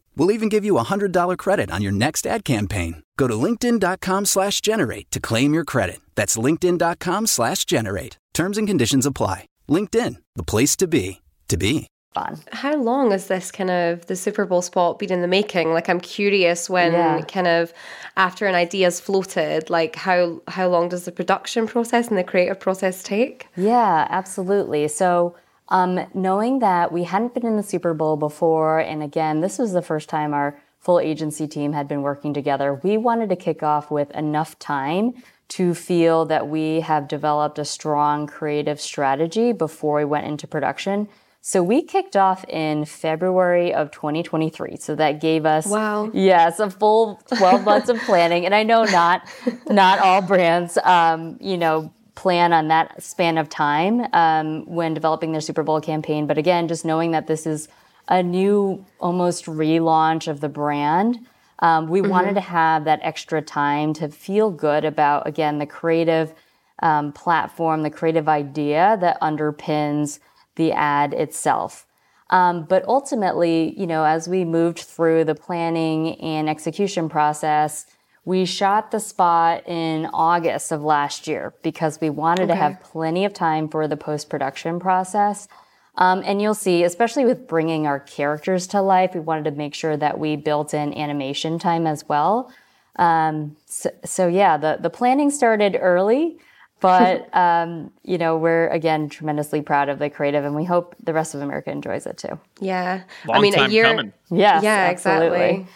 We'll 0.15 0.31
even 0.31 0.49
give 0.49 0.65
you 0.65 0.77
a 0.77 0.83
$100 0.83 1.37
credit 1.37 1.71
on 1.71 1.81
your 1.81 1.91
next 1.91 2.27
ad 2.27 2.43
campaign. 2.43 3.03
Go 3.17 3.27
to 3.27 3.33
linkedin.com 3.35 4.25
slash 4.25 4.61
generate 4.61 5.09
to 5.11 5.19
claim 5.19 5.53
your 5.53 5.63
credit. 5.65 5.99
That's 6.15 6.37
linkedin.com 6.37 7.27
slash 7.27 7.65
generate. 7.65 8.17
Terms 8.33 8.57
and 8.57 8.67
conditions 8.67 9.05
apply. 9.05 9.45
LinkedIn, 9.69 10.17
the 10.35 10.43
place 10.43 10.75
to 10.77 10.87
be, 10.87 11.21
to 11.47 11.57
be. 11.57 11.87
on. 12.13 12.39
How 12.51 12.75
long 12.75 13.11
has 13.11 13.27
this 13.27 13.51
kind 13.51 13.69
of 13.71 14.05
the 14.07 14.17
Super 14.17 14.45
Bowl 14.45 14.61
spot 14.61 14.99
been 14.99 15.13
in 15.13 15.21
the 15.21 15.29
making? 15.29 15.71
Like, 15.73 15.87
I'm 15.87 16.01
curious 16.01 16.69
when 16.69 16.91
Yeah. 16.91 17.21
kind 17.21 17.47
of 17.47 17.71
after 18.17 18.47
an 18.47 18.55
idea's 18.55 18.99
floated, 18.99 19.69
like 19.69 19.95
how 19.95 20.41
how 20.49 20.67
long 20.67 20.89
does 20.89 21.05
the 21.05 21.13
production 21.13 21.67
process 21.67 22.09
and 22.09 22.17
the 22.17 22.23
creative 22.25 22.59
process 22.59 23.01
take? 23.01 23.47
Yeah, 23.55 24.07
absolutely. 24.09 24.89
So, 24.89 25.35
um, 25.71 26.05
knowing 26.13 26.59
that 26.59 26.91
we 26.91 27.05
hadn't 27.05 27.33
been 27.33 27.45
in 27.45 27.57
the 27.57 27.63
Super 27.63 27.93
Bowl 27.93 28.17
before, 28.17 28.79
and 28.79 29.01
again, 29.01 29.41
this 29.41 29.57
was 29.57 29.71
the 29.71 29.81
first 29.81 30.09
time 30.09 30.33
our 30.33 30.59
full 30.79 30.99
agency 30.99 31.47
team 31.47 31.73
had 31.73 31.87
been 31.87 32.01
working 32.01 32.33
together, 32.33 32.79
we 32.83 32.97
wanted 32.97 33.29
to 33.29 33.35
kick 33.35 33.63
off 33.63 33.89
with 33.89 34.11
enough 34.11 34.59
time 34.59 35.13
to 35.47 35.73
feel 35.73 36.25
that 36.25 36.47
we 36.47 36.81
have 36.81 37.07
developed 37.07 37.59
a 37.59 37.65
strong 37.65 38.25
creative 38.27 38.79
strategy 38.81 39.51
before 39.51 39.97
we 39.97 40.05
went 40.05 40.25
into 40.25 40.47
production. 40.47 41.07
So 41.41 41.63
we 41.63 41.81
kicked 41.81 42.15
off 42.15 42.45
in 42.47 42.85
February 42.85 43.73
of 43.73 43.91
2023. 43.91 44.77
So 44.77 44.95
that 44.95 45.19
gave 45.19 45.45
us 45.45 45.65
Wow. 45.65 46.11
Yes, 46.13 46.59
a 46.59 46.69
full 46.69 47.19
12 47.35 47.63
months 47.65 47.89
of 47.89 47.97
planning. 48.01 48.45
And 48.45 48.53
I 48.53 48.63
know 48.63 48.83
not 48.83 49.27
not 49.67 49.99
all 49.99 50.21
brands 50.21 50.77
um, 50.83 51.37
you 51.41 51.57
know, 51.57 51.93
plan 52.15 52.53
on 52.53 52.67
that 52.67 53.01
span 53.01 53.37
of 53.37 53.49
time 53.49 54.05
um, 54.13 54.65
when 54.65 54.93
developing 54.93 55.31
their 55.31 55.41
Super 55.41 55.63
Bowl 55.63 55.79
campaign. 55.81 56.27
But 56.27 56.37
again, 56.37 56.67
just 56.67 56.85
knowing 56.85 57.11
that 57.11 57.27
this 57.27 57.45
is 57.45 57.67
a 58.07 58.21
new 58.21 58.85
almost 58.99 59.45
relaunch 59.45 60.27
of 60.27 60.41
the 60.41 60.49
brand. 60.49 61.19
Um, 61.59 61.87
we 61.87 62.01
wanted 62.01 62.33
to 62.33 62.41
have 62.41 62.85
that 62.85 62.99
extra 63.03 63.41
time 63.41 63.93
to 63.93 64.09
feel 64.09 64.49
good 64.49 64.83
about 64.83 65.27
again 65.27 65.59
the 65.59 65.65
creative 65.65 66.33
um, 66.81 67.13
platform, 67.13 67.83
the 67.83 67.89
creative 67.89 68.27
idea 68.27 68.97
that 68.99 69.21
underpins 69.21 70.19
the 70.55 70.71
ad 70.71 71.13
itself. 71.13 71.85
Um, 72.31 72.63
but 72.63 72.83
ultimately, 72.87 73.77
you 73.79 73.85
know, 73.85 74.03
as 74.03 74.27
we 74.27 74.45
moved 74.45 74.79
through 74.79 75.25
the 75.25 75.35
planning 75.35 76.15
and 76.21 76.49
execution 76.49 77.09
process, 77.09 77.85
we 78.23 78.45
shot 78.45 78.91
the 78.91 78.99
spot 78.99 79.67
in 79.67 80.05
August 80.13 80.71
of 80.71 80.83
last 80.83 81.27
year 81.27 81.53
because 81.63 81.99
we 81.99 82.09
wanted 82.09 82.47
to 82.47 82.55
have 82.55 82.81
plenty 82.83 83.25
of 83.25 83.33
time 83.33 83.67
for 83.67 83.87
the 83.87 83.97
post 83.97 84.29
production 84.29 84.79
process. 84.79 85.47
Um, 85.95 86.21
and 86.25 86.41
you'll 86.41 86.53
see, 86.53 86.83
especially 86.83 87.25
with 87.25 87.47
bringing 87.47 87.87
our 87.87 87.99
characters 87.99 88.67
to 88.67 88.81
life, 88.81 89.13
we 89.13 89.19
wanted 89.19 89.45
to 89.45 89.51
make 89.51 89.73
sure 89.73 89.97
that 89.97 90.19
we 90.19 90.35
built 90.35 90.73
in 90.73 90.93
animation 90.93 91.59
time 91.59 91.85
as 91.85 92.07
well. 92.07 92.51
Um, 92.97 93.57
so, 93.65 93.89
so 94.05 94.27
yeah, 94.27 94.57
the, 94.57 94.77
the 94.79 94.89
planning 94.89 95.31
started 95.31 95.77
early, 95.79 96.37
but 96.79 97.35
um, 97.35 97.91
you 98.03 98.17
know 98.17 98.37
we're 98.37 98.67
again 98.69 99.07
tremendously 99.07 99.61
proud 99.61 99.89
of 99.89 99.99
the 99.99 100.09
creative, 100.09 100.45
and 100.45 100.55
we 100.55 100.63
hope 100.63 100.95
the 101.03 101.13
rest 101.13 101.35
of 101.35 101.41
America 101.41 101.71
enjoys 101.71 102.05
it 102.05 102.17
too. 102.17 102.39
Yeah, 102.59 103.03
Long 103.27 103.37
I 103.37 103.41
mean 103.41 103.53
time 103.53 103.69
a 103.69 103.73
year. 103.73 103.85
coming. 103.85 104.13
Yes, 104.29 104.63
yeah, 104.63 104.89
absolutely. 104.89 105.39
exactly. 105.39 105.67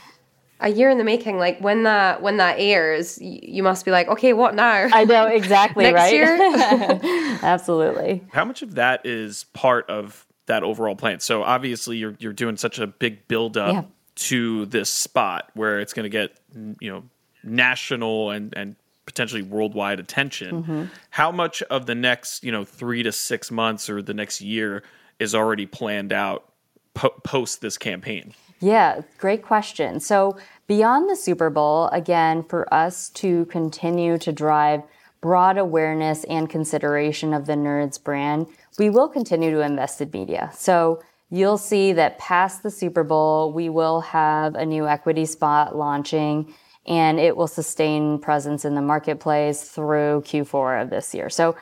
A 0.62 0.70
year 0.70 0.90
in 0.90 0.98
the 0.98 1.04
making. 1.04 1.38
Like 1.38 1.60
when 1.60 1.84
that 1.84 2.22
when 2.22 2.38
that 2.38 2.56
airs, 2.60 3.20
y- 3.22 3.40
you 3.44 3.62
must 3.64 3.84
be 3.86 3.92
like, 3.92 4.08
okay, 4.08 4.34
what 4.34 4.56
now? 4.56 4.88
I 4.94 5.04
know 5.04 5.26
exactly, 5.28 5.84
Next 5.92 5.96
right? 5.96 6.14
year? 6.14 7.40
absolutely. 7.44 8.24
How 8.32 8.46
much 8.46 8.62
of 8.62 8.76
that 8.76 9.06
is 9.06 9.46
part 9.54 9.90
of 9.90 10.26
that 10.46 10.64
overall 10.64 10.96
plan? 10.96 11.20
So 11.20 11.44
obviously 11.44 11.98
you're 11.98 12.16
you're 12.20 12.34
doing 12.34 12.58
such 12.58 12.80
a 12.80 12.88
big 12.88 13.28
build 13.28 13.58
up 13.58 13.74
Yeah. 13.74 13.84
to 14.16 14.66
this 14.68 14.90
spot 14.90 15.50
where 15.56 15.80
it's 15.80 15.94
going 15.94 16.04
to 16.04 16.10
get 16.10 16.38
you 16.80 16.90
know 16.92 17.04
national 17.44 18.32
and 18.32 18.54
and 18.56 18.76
potentially 19.06 19.42
worldwide 19.42 20.00
attention. 20.00 20.64
Mm-hmm. 20.64 20.84
How 21.12 21.32
much 21.32 21.62
of 21.64 21.86
the 21.86 21.96
next 21.96 22.44
you 22.44 22.52
know 22.52 22.64
three 22.64 23.04
to 23.04 23.12
six 23.12 23.52
months 23.52 23.90
or 23.90 24.02
the 24.02 24.14
next 24.14 24.42
year 24.42 24.84
is 25.20 25.36
already 25.36 25.66
planned 25.66 26.12
out 26.14 26.52
po- 26.94 27.14
post 27.24 27.62
this 27.62 27.78
campaign? 27.78 28.34
Yeah, 28.60 29.02
great 29.18 29.44
question. 29.44 30.00
So, 30.00 30.38
beyond 30.68 31.10
the 31.10 31.16
Super 31.16 31.50
Bowl, 31.50 31.88
again, 31.88 32.44
for 32.44 32.72
us 32.74 33.10
to 33.10 33.46
continue 33.46 34.18
to 34.20 34.32
drive 34.32 34.82
broad 35.22 35.58
awareness 35.58 36.24
and 36.26 36.50
consideration 36.50 37.34
of 37.34 37.46
the 37.46 37.54
Nerds 37.54 38.02
brand, 38.02 38.48
we 38.80 38.90
will 38.90 39.10
continue 39.10 39.52
to 39.52 39.62
invest 39.62 40.02
in 40.02 40.10
media. 40.12 40.52
So, 40.54 41.02
you'll 41.30 41.58
see 41.58 41.94
that 41.94 42.18
past 42.18 42.64
the 42.64 42.72
Super 42.72 43.04
Bowl, 43.04 43.52
we 43.52 43.70
will 43.70 44.02
have 44.02 44.56
a 44.56 44.66
new 44.66 44.88
equity 44.88 45.26
spot 45.26 45.76
launching 45.76 46.54
and 46.88 47.20
it 47.20 47.36
will 47.36 47.48
sustain 47.48 48.20
presence 48.20 48.64
in 48.64 48.76
the 48.76 48.82
marketplace 48.82 49.64
through 49.64 50.22
Q4 50.22 50.84
of 50.84 50.90
this 50.92 51.14
year. 51.14 51.30
So, 51.30 51.56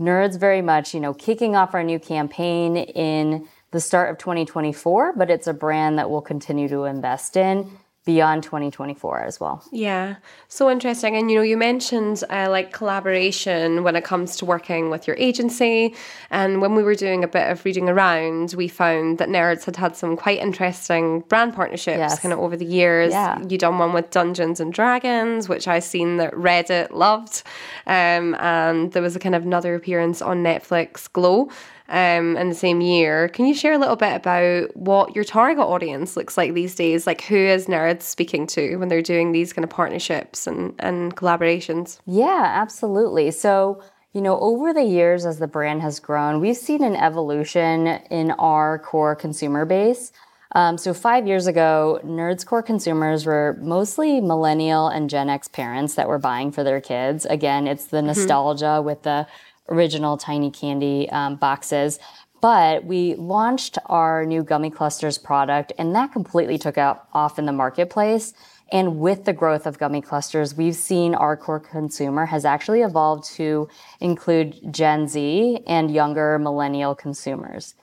Nerds 0.00 0.38
very 0.38 0.60
much, 0.60 0.92
you 0.92 1.00
know, 1.00 1.14
kicking 1.14 1.54
off 1.54 1.74
our 1.74 1.84
new 1.84 2.00
campaign 2.00 2.76
in 2.76 3.48
the 3.74 3.80
start 3.80 4.08
of 4.08 4.16
2024, 4.18 5.14
but 5.16 5.28
it's 5.30 5.46
a 5.48 5.52
brand 5.52 5.98
that 5.98 6.08
we'll 6.08 6.22
continue 6.22 6.68
to 6.68 6.84
invest 6.84 7.36
in 7.36 7.68
beyond 8.06 8.42
2024 8.42 9.22
as 9.22 9.40
well. 9.40 9.64
Yeah, 9.72 10.16
so 10.48 10.70
interesting. 10.70 11.16
And 11.16 11.30
you 11.30 11.38
know, 11.38 11.42
you 11.42 11.56
mentioned 11.56 12.22
uh, 12.28 12.48
like 12.50 12.70
collaboration 12.70 13.82
when 13.82 13.96
it 13.96 14.04
comes 14.04 14.36
to 14.36 14.44
working 14.44 14.90
with 14.90 15.06
your 15.06 15.16
agency. 15.16 15.94
And 16.30 16.60
when 16.60 16.74
we 16.74 16.82
were 16.82 16.94
doing 16.94 17.24
a 17.24 17.26
bit 17.28 17.50
of 17.50 17.64
reading 17.64 17.88
around, 17.88 18.52
we 18.58 18.68
found 18.68 19.16
that 19.18 19.30
Nerds 19.30 19.64
had 19.64 19.76
had 19.76 19.96
some 19.96 20.18
quite 20.18 20.38
interesting 20.38 21.20
brand 21.30 21.54
partnerships 21.54 21.96
Yes. 21.96 22.18
kind 22.20 22.34
of 22.34 22.40
over 22.40 22.58
the 22.58 22.66
years. 22.66 23.10
Yeah. 23.12 23.42
You 23.48 23.56
done 23.56 23.78
one 23.78 23.94
with 23.94 24.10
Dungeons 24.10 24.60
and 24.60 24.70
Dragons, 24.70 25.48
which 25.48 25.66
I 25.66 25.78
seen 25.78 26.18
that 26.18 26.34
Reddit 26.34 26.90
loved, 26.90 27.42
um, 27.86 28.34
and 28.38 28.92
there 28.92 29.02
was 29.02 29.16
a 29.16 29.18
kind 29.18 29.34
of 29.34 29.44
another 29.44 29.74
appearance 29.74 30.20
on 30.20 30.42
Netflix, 30.44 31.10
Glow. 31.10 31.48
Um, 31.88 32.36
in 32.38 32.48
the 32.48 32.54
same 32.54 32.80
year, 32.80 33.28
can 33.28 33.46
you 33.46 33.54
share 33.54 33.74
a 33.74 33.78
little 33.78 33.96
bit 33.96 34.14
about 34.14 34.74
what 34.74 35.14
your 35.14 35.24
target 35.24 35.64
audience 35.64 36.16
looks 36.16 36.36
like 36.36 36.54
these 36.54 36.74
days? 36.74 37.06
Like, 37.06 37.22
who 37.22 37.36
is 37.36 37.66
Nerds 37.66 38.02
speaking 38.02 38.46
to 38.48 38.76
when 38.76 38.88
they're 38.88 39.02
doing 39.02 39.32
these 39.32 39.52
kind 39.52 39.64
of 39.64 39.70
partnerships 39.70 40.46
and, 40.46 40.74
and 40.78 41.14
collaborations? 41.14 41.98
Yeah, 42.06 42.42
absolutely. 42.42 43.30
So, 43.32 43.82
you 44.14 44.22
know, 44.22 44.38
over 44.40 44.72
the 44.72 44.84
years 44.84 45.26
as 45.26 45.38
the 45.38 45.46
brand 45.46 45.82
has 45.82 46.00
grown, 46.00 46.40
we've 46.40 46.56
seen 46.56 46.82
an 46.82 46.96
evolution 46.96 47.86
in 48.10 48.30
our 48.32 48.78
core 48.78 49.14
consumer 49.14 49.66
base. 49.66 50.10
Um, 50.54 50.78
so, 50.78 50.94
five 50.94 51.26
years 51.26 51.46
ago, 51.46 52.00
Nerds 52.04 52.46
core 52.46 52.62
consumers 52.62 53.26
were 53.26 53.58
mostly 53.60 54.20
millennial 54.20 54.88
and 54.88 55.10
Gen 55.10 55.28
X 55.28 55.48
parents 55.48 55.96
that 55.96 56.08
were 56.08 56.18
buying 56.18 56.52
for 56.52 56.62
their 56.62 56.80
kids. 56.80 57.26
Again, 57.26 57.66
it's 57.66 57.86
the 57.86 58.00
nostalgia 58.00 58.80
with 58.80 59.02
the 59.02 59.26
original 59.68 60.16
tiny 60.16 60.50
candy 60.50 61.08
um, 61.10 61.36
boxes. 61.36 61.98
But 62.40 62.84
we 62.84 63.14
launched 63.14 63.78
our 63.86 64.26
new 64.26 64.42
gummy 64.42 64.70
clusters 64.70 65.16
product, 65.16 65.72
and 65.78 65.94
that 65.94 66.12
completely 66.12 66.58
took 66.58 66.76
out 66.76 67.08
off 67.14 67.38
in 67.38 67.46
the 67.46 67.52
marketplace. 67.52 68.34
And 68.70 68.98
with 68.98 69.24
the 69.24 69.32
growth 69.32 69.66
of 69.66 69.78
gummy 69.78 70.00
clusters, 70.00 70.54
we've 70.54 70.74
seen 70.74 71.14
our 71.14 71.36
core 71.36 71.60
consumer 71.60 72.26
has 72.26 72.44
actually 72.44 72.82
evolved 72.82 73.24
to 73.36 73.68
include 74.00 74.72
Gen 74.72 75.08
Z 75.08 75.60
and 75.66 75.90
younger 75.90 76.38
millennial 76.38 76.94
consumers. 76.94 77.74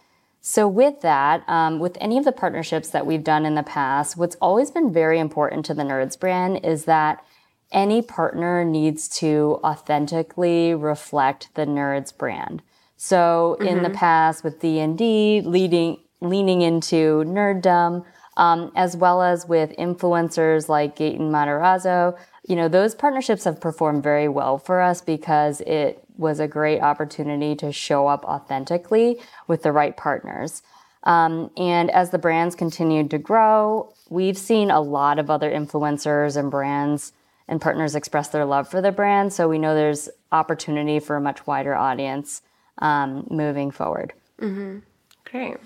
So, 0.41 0.67
with 0.67 1.01
that, 1.01 1.47
um, 1.47 1.79
with 1.79 1.97
any 2.01 2.17
of 2.17 2.25
the 2.25 2.31
partnerships 2.31 2.89
that 2.89 3.05
we've 3.05 3.23
done 3.23 3.45
in 3.45 3.53
the 3.53 3.63
past, 3.63 4.17
what's 4.17 4.35
always 4.41 4.71
been 4.71 4.91
very 4.91 5.19
important 5.19 5.65
to 5.67 5.75
the 5.75 5.83
Nerds 5.83 6.19
brand 6.19 6.65
is 6.65 6.85
that 6.85 7.23
any 7.71 8.01
partner 8.01 8.63
needs 8.63 9.07
to 9.07 9.59
authentically 9.63 10.73
reflect 10.73 11.49
the 11.55 11.65
Nerds 11.65 12.15
brand. 12.15 12.61
So, 12.97 13.55
in 13.55 13.81
the 13.81 13.89
past, 13.89 14.43
with 14.43 14.59
D 14.59 14.79
and 14.79 14.95
D 14.97 15.41
leading 15.43 15.97
leaning 16.21 16.61
into 16.61 17.23
nerddom, 17.25 18.05
um, 18.37 18.71
as 18.75 18.95
well 18.95 19.23
as 19.23 19.47
with 19.47 19.71
influencers 19.77 20.69
like 20.69 20.95
Gaten 20.95 21.31
Matarazzo, 21.31 22.17
you 22.47 22.55
know, 22.55 22.67
those 22.67 22.95
partnerships 22.95 23.43
have 23.43 23.59
performed 23.59 24.03
very 24.03 24.27
well 24.27 24.57
for 24.57 24.81
us 24.81 25.01
because 25.01 25.61
it 25.61 26.03
was 26.17 26.39
a 26.39 26.47
great 26.47 26.81
opportunity 26.81 27.55
to 27.55 27.71
show 27.71 28.07
up 28.07 28.23
authentically 28.23 29.19
with 29.47 29.63
the 29.63 29.71
right 29.71 29.97
partners. 29.97 30.61
Um, 31.03 31.49
and 31.57 31.89
as 31.89 32.11
the 32.11 32.19
brands 32.19 32.55
continued 32.55 33.09
to 33.11 33.17
grow, 33.17 33.91
we've 34.09 34.37
seen 34.37 34.69
a 34.69 34.81
lot 34.81 35.17
of 35.17 35.29
other 35.29 35.49
influencers 35.49 36.37
and 36.37 36.51
brands 36.51 37.13
and 37.51 37.59
partners 37.61 37.95
express 37.95 38.29
their 38.29 38.45
love 38.45 38.67
for 38.67 38.81
the 38.81 38.91
brand. 38.91 39.33
So 39.33 39.47
we 39.47 39.59
know 39.59 39.75
there's 39.75 40.09
opportunity 40.31 40.99
for 40.99 41.17
a 41.17 41.21
much 41.21 41.45
wider 41.45 41.75
audience 41.75 42.41
um, 42.79 43.27
moving 43.29 43.71
forward. 43.71 44.13
Great. 44.39 45.57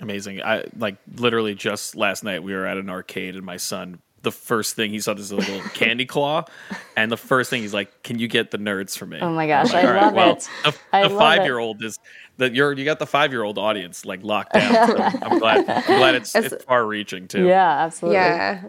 Amazing. 0.00 0.42
I 0.42 0.64
like 0.76 0.96
literally 1.16 1.54
just 1.54 1.96
last 1.96 2.24
night 2.24 2.42
we 2.42 2.52
were 2.52 2.66
at 2.66 2.76
an 2.76 2.90
arcade 2.90 3.34
and 3.34 3.44
my 3.44 3.56
son 3.56 4.00
the 4.22 4.32
first 4.32 4.74
thing 4.74 4.90
he 4.90 5.00
saw 5.00 5.12
this 5.12 5.30
little 5.30 5.60
candy 5.74 6.06
claw 6.06 6.44
and 6.96 7.12
the 7.12 7.16
first 7.16 7.50
thing 7.50 7.60
he's 7.60 7.74
like, 7.74 8.02
"Can 8.02 8.18
you 8.18 8.26
get 8.26 8.50
the 8.50 8.56
nerds 8.56 8.96
for 8.96 9.04
me?" 9.04 9.18
Oh 9.20 9.28
my 9.28 9.46
gosh, 9.46 9.74
I'm 9.74 9.86
I 9.86 10.00
love 10.00 10.14
well, 10.14 10.32
it. 10.32 10.48
The, 10.64 10.74
I 10.92 11.02
the 11.02 11.08
love 11.10 11.12
it. 11.12 11.18
five 11.18 11.44
year 11.44 11.58
old 11.58 11.84
is 11.84 11.98
that 12.38 12.54
you're 12.54 12.72
you 12.72 12.86
got 12.86 12.98
the 12.98 13.06
five 13.06 13.32
year 13.32 13.42
old 13.42 13.58
audience 13.58 14.06
like 14.06 14.22
locked 14.22 14.54
down. 14.54 14.88
So 14.88 14.96
I'm 14.96 15.38
glad. 15.38 15.68
I'm 15.68 15.98
glad 15.98 16.14
it's, 16.14 16.34
it's 16.34 16.64
far 16.64 16.86
reaching 16.86 17.28
too. 17.28 17.46
Yeah, 17.46 17.84
absolutely. 17.84 18.16
Yeah. 18.16 18.62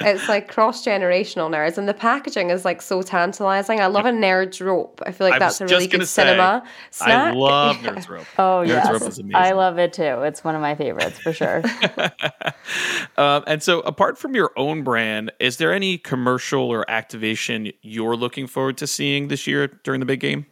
It's 0.00 0.28
like 0.28 0.48
cross 0.48 0.84
generational 0.84 1.50
nerds, 1.50 1.76
and 1.76 1.88
the 1.88 1.94
packaging 1.94 2.50
is 2.50 2.64
like 2.64 2.80
so 2.80 3.02
tantalizing. 3.02 3.80
I 3.80 3.86
love 3.86 4.06
a 4.06 4.10
nerd's 4.10 4.60
rope. 4.60 5.02
I 5.04 5.10
feel 5.10 5.26
like 5.26 5.34
I 5.34 5.38
that's 5.40 5.60
a 5.60 5.66
really 5.66 5.88
good 5.88 6.06
say, 6.06 6.22
cinema 6.22 6.62
I 7.00 7.32
love 7.32 7.82
Yeah. 7.82 7.90
Nerds 7.94 8.08
Rope. 8.08 8.26
Oh 8.38 8.62
Nerds 8.64 8.68
yes, 8.68 8.92
Rope 8.92 9.08
is 9.08 9.18
amazing. 9.18 9.34
I 9.34 9.52
love 9.52 9.78
it 9.78 9.92
too. 9.92 10.02
It's 10.02 10.44
one 10.44 10.54
of 10.54 10.60
my 10.60 10.74
favorites 10.74 11.18
for 11.18 11.32
sure. 11.32 11.62
Um, 13.16 13.42
and 13.48 13.62
so, 13.62 13.80
apart 13.80 14.16
from 14.16 14.36
your 14.36 14.52
own 14.56 14.84
brand, 14.84 15.32
is 15.40 15.56
there 15.56 15.72
any 15.72 15.98
commercial 15.98 16.62
or 16.70 16.88
activation 16.88 17.72
you're 17.82 18.14
looking 18.14 18.46
forward 18.46 18.78
to 18.78 18.86
seeing 18.86 19.26
this 19.26 19.46
year 19.46 19.66
during 19.82 19.98
the 19.98 20.06
big 20.06 20.20
game? 20.20 20.46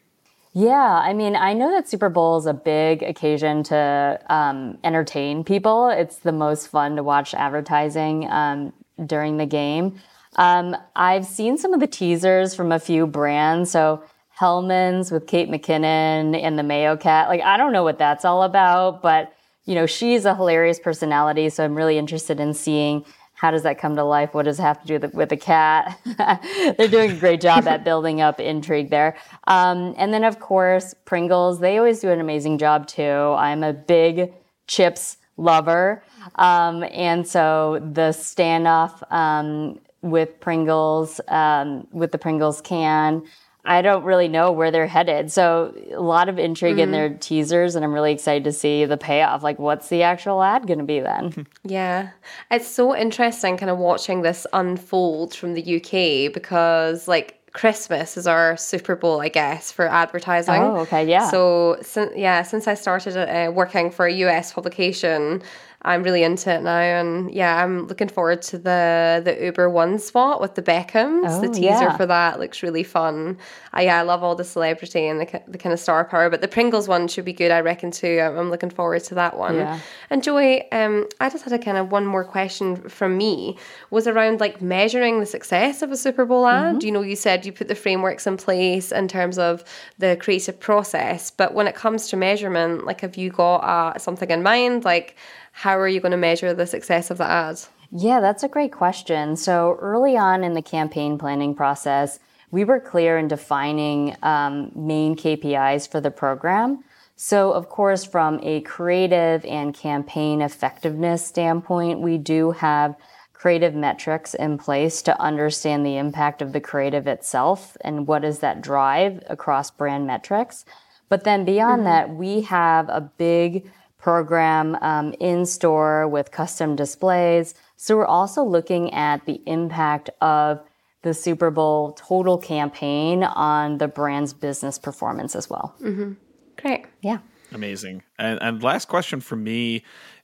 Yeah, 0.52 0.74
I 0.74 1.12
mean, 1.12 1.36
I 1.36 1.52
know 1.52 1.70
that 1.70 1.88
Super 1.88 2.08
Bowl 2.08 2.38
is 2.38 2.46
a 2.46 2.54
big 2.54 3.02
occasion 3.02 3.62
to 3.64 4.18
um, 4.28 4.78
entertain 4.82 5.44
people. 5.44 5.90
It's 5.90 6.18
the 6.18 6.32
most 6.32 6.68
fun 6.68 6.96
to 6.96 7.02
watch 7.04 7.34
advertising 7.34 8.28
um, 8.30 8.72
during 9.04 9.36
the 9.36 9.46
game. 9.46 10.00
Um, 10.36 10.76
I've 10.94 11.26
seen 11.26 11.58
some 11.58 11.72
of 11.72 11.80
the 11.80 11.86
teasers 11.86 12.54
from 12.54 12.72
a 12.72 12.78
few 12.78 13.06
brands. 13.06 13.70
So 13.70 14.02
Hellmann's 14.38 15.10
with 15.10 15.26
Kate 15.26 15.50
McKinnon 15.50 16.40
and 16.40 16.58
the 16.58 16.62
Mayo 16.62 16.96
Cat. 16.96 17.28
Like, 17.28 17.40
I 17.40 17.56
don't 17.56 17.72
know 17.72 17.84
what 17.84 17.98
that's 17.98 18.24
all 18.24 18.42
about, 18.42 19.02
but 19.02 19.32
you 19.64 19.74
know, 19.74 19.86
she's 19.86 20.24
a 20.24 20.34
hilarious 20.34 20.78
personality. 20.78 21.48
So 21.48 21.64
I'm 21.64 21.74
really 21.74 21.98
interested 21.98 22.38
in 22.38 22.54
seeing 22.54 23.04
how 23.36 23.50
does 23.50 23.64
that 23.64 23.78
come 23.78 23.96
to 23.96 24.04
life? 24.04 24.32
What 24.32 24.44
does 24.44 24.58
it 24.58 24.62
have 24.62 24.80
to 24.80 24.86
do 24.86 24.94
with 24.94 25.02
the, 25.02 25.16
with 25.16 25.28
the 25.28 25.36
cat? 25.36 26.00
They're 26.78 26.88
doing 26.88 27.10
a 27.10 27.16
great 27.16 27.42
job 27.42 27.66
at 27.66 27.84
building 27.84 28.22
up 28.22 28.40
intrigue 28.40 28.88
there. 28.88 29.16
Um, 29.46 29.94
and 29.98 30.12
then, 30.12 30.24
of 30.24 30.40
course, 30.40 30.94
Pringles. 31.04 31.60
They 31.60 31.76
always 31.76 32.00
do 32.00 32.10
an 32.10 32.20
amazing 32.20 32.56
job 32.56 32.86
too. 32.86 33.02
I'm 33.02 33.62
a 33.62 33.74
big 33.74 34.32
chips 34.66 35.18
lover. 35.36 36.02
Um, 36.36 36.84
and 36.84 37.26
so 37.26 37.78
the 37.92 38.10
standoff 38.10 39.02
um, 39.12 39.78
with 40.02 40.40
Pringles, 40.40 41.20
um, 41.28 41.86
with 41.92 42.12
the 42.12 42.18
Pringles 42.18 42.60
can, 42.60 43.22
I 43.66 43.82
don't 43.82 44.04
really 44.04 44.28
know 44.28 44.52
where 44.52 44.70
they're 44.70 44.86
headed. 44.86 45.32
So 45.32 45.74
a 45.92 46.00
lot 46.00 46.28
of 46.28 46.38
intrigue 46.38 46.78
in 46.78 46.92
their 46.92 47.10
teasers, 47.10 47.74
and 47.74 47.84
I'm 47.84 47.92
really 47.92 48.12
excited 48.12 48.44
to 48.44 48.52
see 48.52 48.84
the 48.84 48.96
payoff. 48.96 49.42
Like, 49.42 49.58
what's 49.58 49.88
the 49.88 50.04
actual 50.04 50.40
ad 50.42 50.66
going 50.68 50.78
to 50.78 50.84
be 50.84 51.00
then? 51.00 51.46
Yeah, 51.64 52.10
it's 52.48 52.68
so 52.68 52.96
interesting 52.96 53.56
kind 53.56 53.70
of 53.70 53.78
watching 53.78 54.22
this 54.22 54.46
unfold 54.52 55.34
from 55.34 55.54
the 55.54 55.76
UK 55.76 56.32
because 56.32 57.08
like 57.08 57.40
Christmas 57.56 58.18
is 58.18 58.26
our 58.26 58.54
Super 58.58 58.94
Bowl, 58.94 59.22
I 59.22 59.30
guess, 59.30 59.72
for 59.72 59.88
advertising. 59.88 60.56
Oh, 60.56 60.80
okay, 60.80 61.08
yeah. 61.08 61.30
So 61.30 61.78
since 61.80 62.12
yeah, 62.14 62.42
since 62.42 62.68
I 62.68 62.74
started 62.74 63.16
uh, 63.16 63.50
working 63.50 63.90
for 63.90 64.04
a 64.06 64.12
US 64.12 64.52
publication, 64.52 65.42
I'm 65.86 66.02
really 66.02 66.24
into 66.24 66.52
it 66.52 66.62
now, 66.62 66.78
and 66.78 67.32
yeah, 67.32 67.62
I'm 67.62 67.86
looking 67.86 68.08
forward 68.08 68.42
to 68.42 68.58
the 68.58 69.22
the 69.24 69.44
Uber 69.44 69.70
One 69.70 69.98
spot 70.00 70.40
with 70.40 70.56
the 70.56 70.62
Beckhams. 70.62 71.22
Oh, 71.28 71.40
the 71.40 71.48
teaser 71.48 71.68
yeah. 71.68 71.96
for 71.96 72.06
that 72.06 72.40
looks 72.40 72.62
really 72.62 72.82
fun. 72.82 73.38
I 73.72 73.82
yeah, 73.82 74.00
I 74.00 74.02
love 74.02 74.24
all 74.24 74.34
the 74.34 74.44
celebrity 74.44 75.06
and 75.06 75.20
the 75.20 75.42
the 75.46 75.58
kind 75.58 75.72
of 75.72 75.78
star 75.78 76.04
power, 76.04 76.28
but 76.28 76.40
the 76.40 76.48
Pringles 76.48 76.88
one 76.88 77.06
should 77.06 77.24
be 77.24 77.32
good, 77.32 77.52
I 77.52 77.60
reckon 77.60 77.92
too. 77.92 78.20
I'm, 78.20 78.36
I'm 78.36 78.50
looking 78.50 78.68
forward 78.68 79.04
to 79.04 79.14
that 79.14 79.38
one. 79.38 79.54
Yeah. 79.54 79.78
And 80.10 80.24
Joy, 80.24 80.66
um, 80.72 81.06
I 81.20 81.30
just 81.30 81.44
had 81.44 81.52
a 81.52 81.58
kind 81.58 81.76
of 81.76 81.92
one 81.92 82.04
more 82.04 82.24
question 82.24 82.88
from 82.88 83.16
me 83.16 83.56
was 83.90 84.08
around 84.08 84.40
like 84.40 84.60
measuring 84.60 85.20
the 85.20 85.26
success 85.26 85.82
of 85.82 85.92
a 85.92 85.96
Super 85.96 86.24
Bowl 86.24 86.48
ad. 86.48 86.82
You 86.82 86.90
know, 86.90 87.02
you 87.02 87.14
said 87.14 87.46
you 87.46 87.52
put 87.52 87.68
the 87.68 87.76
frameworks 87.76 88.26
in 88.26 88.36
place 88.36 88.90
in 88.90 89.06
terms 89.06 89.38
of 89.38 89.62
the 89.98 90.16
creative 90.16 90.58
process, 90.58 91.30
but 91.30 91.54
when 91.54 91.68
it 91.68 91.76
comes 91.76 92.08
to 92.08 92.16
measurement, 92.16 92.84
like 92.86 93.02
have 93.02 93.16
you 93.16 93.30
got 93.30 93.58
uh, 93.58 93.98
something 93.98 94.30
in 94.30 94.42
mind? 94.42 94.84
Like, 94.84 95.16
how 95.56 95.78
are 95.78 95.88
you 95.88 96.00
going 96.00 96.12
to 96.12 96.18
measure 96.18 96.52
the 96.52 96.66
success 96.66 97.10
of 97.10 97.16
the 97.16 97.24
ad? 97.24 97.58
Yeah, 97.90 98.20
that's 98.20 98.42
a 98.42 98.48
great 98.48 98.72
question. 98.72 99.36
So 99.36 99.78
early 99.80 100.14
on 100.14 100.44
in 100.44 100.52
the 100.52 100.60
campaign 100.60 101.16
planning 101.16 101.54
process, 101.54 102.18
we 102.50 102.62
were 102.62 102.78
clear 102.78 103.16
in 103.16 103.26
defining 103.26 104.14
um, 104.22 104.70
main 104.74 105.16
KPIs 105.16 105.90
for 105.90 105.98
the 105.98 106.10
program. 106.10 106.84
So, 107.16 107.52
of 107.52 107.70
course, 107.70 108.04
from 108.04 108.38
a 108.42 108.60
creative 108.60 109.46
and 109.46 109.72
campaign 109.72 110.42
effectiveness 110.42 111.24
standpoint, 111.24 112.00
we 112.00 112.18
do 112.18 112.50
have 112.50 112.94
creative 113.32 113.74
metrics 113.74 114.34
in 114.34 114.58
place 114.58 115.00
to 115.02 115.18
understand 115.18 115.86
the 115.86 115.96
impact 115.96 116.42
of 116.42 116.52
the 116.52 116.60
creative 116.60 117.06
itself 117.06 117.78
and 117.80 118.06
what 118.06 118.20
does 118.20 118.40
that 118.40 118.60
drive 118.60 119.22
across 119.30 119.70
brand 119.70 120.06
metrics. 120.06 120.66
But 121.08 121.24
then 121.24 121.46
beyond 121.46 121.84
mm-hmm. 121.84 122.12
that, 122.12 122.14
we 122.14 122.42
have 122.42 122.90
a 122.90 123.00
big 123.00 123.70
program 124.06 124.78
um, 124.82 125.12
in 125.18 125.44
store 125.44 126.06
with 126.06 126.30
custom 126.30 126.76
displays. 126.76 127.54
So 127.74 127.96
we're 127.96 128.06
also 128.06 128.44
looking 128.44 128.94
at 128.94 129.26
the 129.26 129.42
impact 129.46 130.10
of 130.20 130.60
the 131.02 131.12
Super 131.12 131.50
Bowl 131.50 131.90
total 131.94 132.38
campaign 132.38 133.24
on 133.24 133.78
the 133.78 133.88
brand's 133.88 134.32
business 134.32 134.78
performance 134.78 135.34
as 135.34 135.50
well. 135.50 135.74
Mm-hmm. 135.82 136.12
Great. 136.56 136.84
Yeah. 137.02 137.18
Amazing. 137.50 138.04
And, 138.16 138.40
and 138.40 138.62
last 138.62 138.86
question 138.86 139.20
for 139.20 139.34
me 139.34 139.82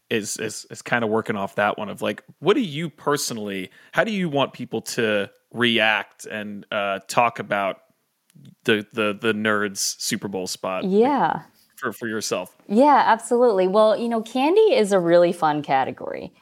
is, 0.08 0.36
is 0.36 0.64
is 0.70 0.80
kind 0.80 1.02
of 1.02 1.10
working 1.10 1.34
off 1.34 1.56
that 1.56 1.76
one 1.76 1.88
of 1.88 2.02
like, 2.02 2.22
what 2.38 2.54
do 2.54 2.60
you 2.60 2.88
personally? 2.88 3.68
How 3.90 4.04
do 4.04 4.12
you 4.12 4.28
want 4.28 4.52
people 4.52 4.82
to 4.82 5.28
react 5.50 6.24
and 6.26 6.64
uh, 6.70 7.00
talk 7.08 7.40
about 7.40 7.78
the 8.62 8.86
the 8.92 9.18
the 9.20 9.32
nerds 9.32 10.00
Super 10.00 10.28
Bowl 10.28 10.46
spot? 10.46 10.84
Yeah. 10.84 11.42
For, 11.82 11.92
for 11.92 12.06
yourself. 12.06 12.56
Yeah, 12.68 13.02
absolutely. 13.04 13.66
Well, 13.66 13.98
you 13.98 14.08
know, 14.08 14.22
candy 14.22 14.72
is 14.72 14.92
a 14.92 15.00
really 15.00 15.32
fun 15.32 15.62
category. 15.62 16.32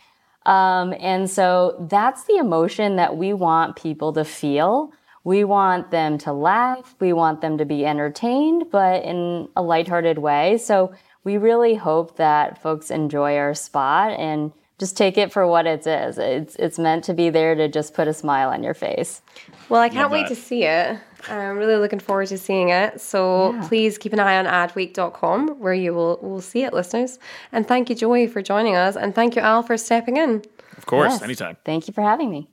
Um, 0.44 0.94
and 1.00 1.30
so 1.30 1.86
that's 1.88 2.24
the 2.24 2.36
emotion 2.36 2.96
that 2.96 3.16
we 3.16 3.32
want 3.32 3.76
people 3.76 4.12
to 4.12 4.24
feel. 4.24 4.92
We 5.24 5.44
want 5.44 5.90
them 5.90 6.18
to 6.18 6.32
laugh. 6.34 6.94
We 7.00 7.14
want 7.14 7.40
them 7.40 7.56
to 7.56 7.64
be 7.64 7.86
entertained, 7.86 8.66
but 8.70 9.02
in 9.02 9.48
a 9.56 9.62
lighthearted 9.62 10.18
way. 10.18 10.58
So 10.58 10.92
we 11.24 11.38
really 11.38 11.74
hope 11.74 12.16
that 12.16 12.60
folks 12.62 12.90
enjoy 12.90 13.36
our 13.36 13.54
spot 13.54 14.18
and 14.18 14.52
just 14.78 14.96
take 14.96 15.16
it 15.16 15.32
for 15.32 15.46
what 15.46 15.66
it 15.66 15.86
is. 15.86 16.18
It's 16.18 16.56
it's 16.56 16.78
meant 16.78 17.04
to 17.04 17.14
be 17.14 17.30
there 17.30 17.54
to 17.54 17.68
just 17.68 17.94
put 17.94 18.08
a 18.08 18.14
smile 18.14 18.50
on 18.50 18.62
your 18.62 18.74
face. 18.74 19.22
Well, 19.68 19.80
I 19.80 19.88
can't 19.88 20.10
wait 20.10 20.28
to 20.28 20.34
see 20.34 20.64
it. 20.64 20.98
I'm 21.28 21.56
really 21.56 21.76
looking 21.76 21.98
forward 21.98 22.28
to 22.28 22.38
seeing 22.38 22.70
it. 22.70 23.00
So 23.00 23.52
yeah. 23.52 23.68
please 23.68 23.98
keep 23.98 24.12
an 24.12 24.20
eye 24.20 24.38
on 24.38 24.46
adweek.com 24.46 25.60
where 25.60 25.74
you 25.74 25.92
will 25.92 26.18
will 26.22 26.40
see 26.40 26.64
it, 26.64 26.72
listeners. 26.72 27.18
And 27.52 27.66
thank 27.66 27.90
you, 27.90 27.96
Joey, 27.96 28.26
for 28.26 28.42
joining 28.42 28.76
us, 28.76 28.96
and 28.96 29.14
thank 29.14 29.36
you, 29.36 29.42
Al, 29.42 29.62
for 29.62 29.76
stepping 29.76 30.16
in. 30.16 30.42
Of 30.76 30.86
course, 30.86 31.12
yes. 31.12 31.22
anytime. 31.22 31.56
Thank 31.64 31.88
you 31.88 31.94
for 31.94 32.02
having 32.02 32.30
me. 32.30 32.48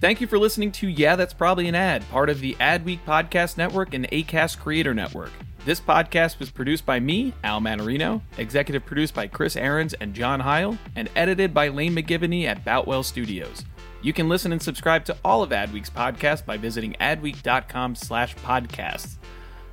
Thank 0.00 0.20
you 0.20 0.28
for 0.28 0.38
listening 0.38 0.70
to 0.72 0.88
Yeah, 0.88 1.16
That's 1.16 1.34
Probably 1.34 1.66
an 1.66 1.74
Ad, 1.74 2.08
part 2.10 2.30
of 2.30 2.40
the 2.40 2.54
Adweek 2.60 3.00
Podcast 3.04 3.56
Network 3.56 3.94
and 3.94 4.08
ACAST 4.10 4.58
Creator 4.58 4.94
Network. 4.94 5.32
This 5.64 5.80
podcast 5.80 6.38
was 6.38 6.50
produced 6.50 6.86
by 6.86 7.00
me, 7.00 7.34
Al 7.42 7.60
Mannarino, 7.60 8.22
executive 8.38 8.86
produced 8.86 9.12
by 9.12 9.26
Chris 9.26 9.56
Ahrens 9.56 9.94
and 9.94 10.14
John 10.14 10.38
Heil, 10.40 10.78
and 10.94 11.10
edited 11.16 11.52
by 11.52 11.68
Lane 11.68 11.94
McGivney 11.94 12.44
at 12.44 12.64
Boutwell 12.64 13.02
Studios. 13.02 13.64
You 14.02 14.12
can 14.12 14.28
listen 14.28 14.52
and 14.52 14.62
subscribe 14.62 15.04
to 15.06 15.16
all 15.24 15.42
of 15.42 15.50
Adweek's 15.50 15.90
podcasts 15.90 16.44
by 16.44 16.56
visiting 16.56 16.94
adweek.com 17.00 17.94
slash 17.96 18.36
podcasts. 18.36 19.16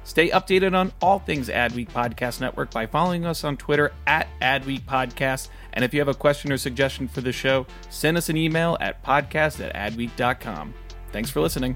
Stay 0.03 0.29
updated 0.29 0.75
on 0.75 0.93
all 1.01 1.17
things 1.17 1.49
Adweek 1.49 1.89
Podcast 1.89 2.39
Network 2.39 2.69
by 2.71 2.85
following 2.85 3.25
us 3.25 3.43
on 3.43 3.57
Twitter 3.57 3.91
at 4.05 4.27
Adweek 4.39 4.83
Podcast. 4.83 5.49
And 5.73 5.83
if 5.83 5.93
you 5.93 5.99
have 5.99 6.07
a 6.07 6.13
question 6.13 6.51
or 6.51 6.57
suggestion 6.57 7.07
for 7.07 7.21
the 7.21 7.31
show, 7.31 7.65
send 7.89 8.15
us 8.15 8.29
an 8.29 8.38
email 8.38 8.77
at 8.79 9.03
podcast 9.03 9.67
at 9.67 9.73
adweek.com. 9.73 10.73
Thanks 11.11 11.31
for 11.31 11.41
listening. 11.41 11.75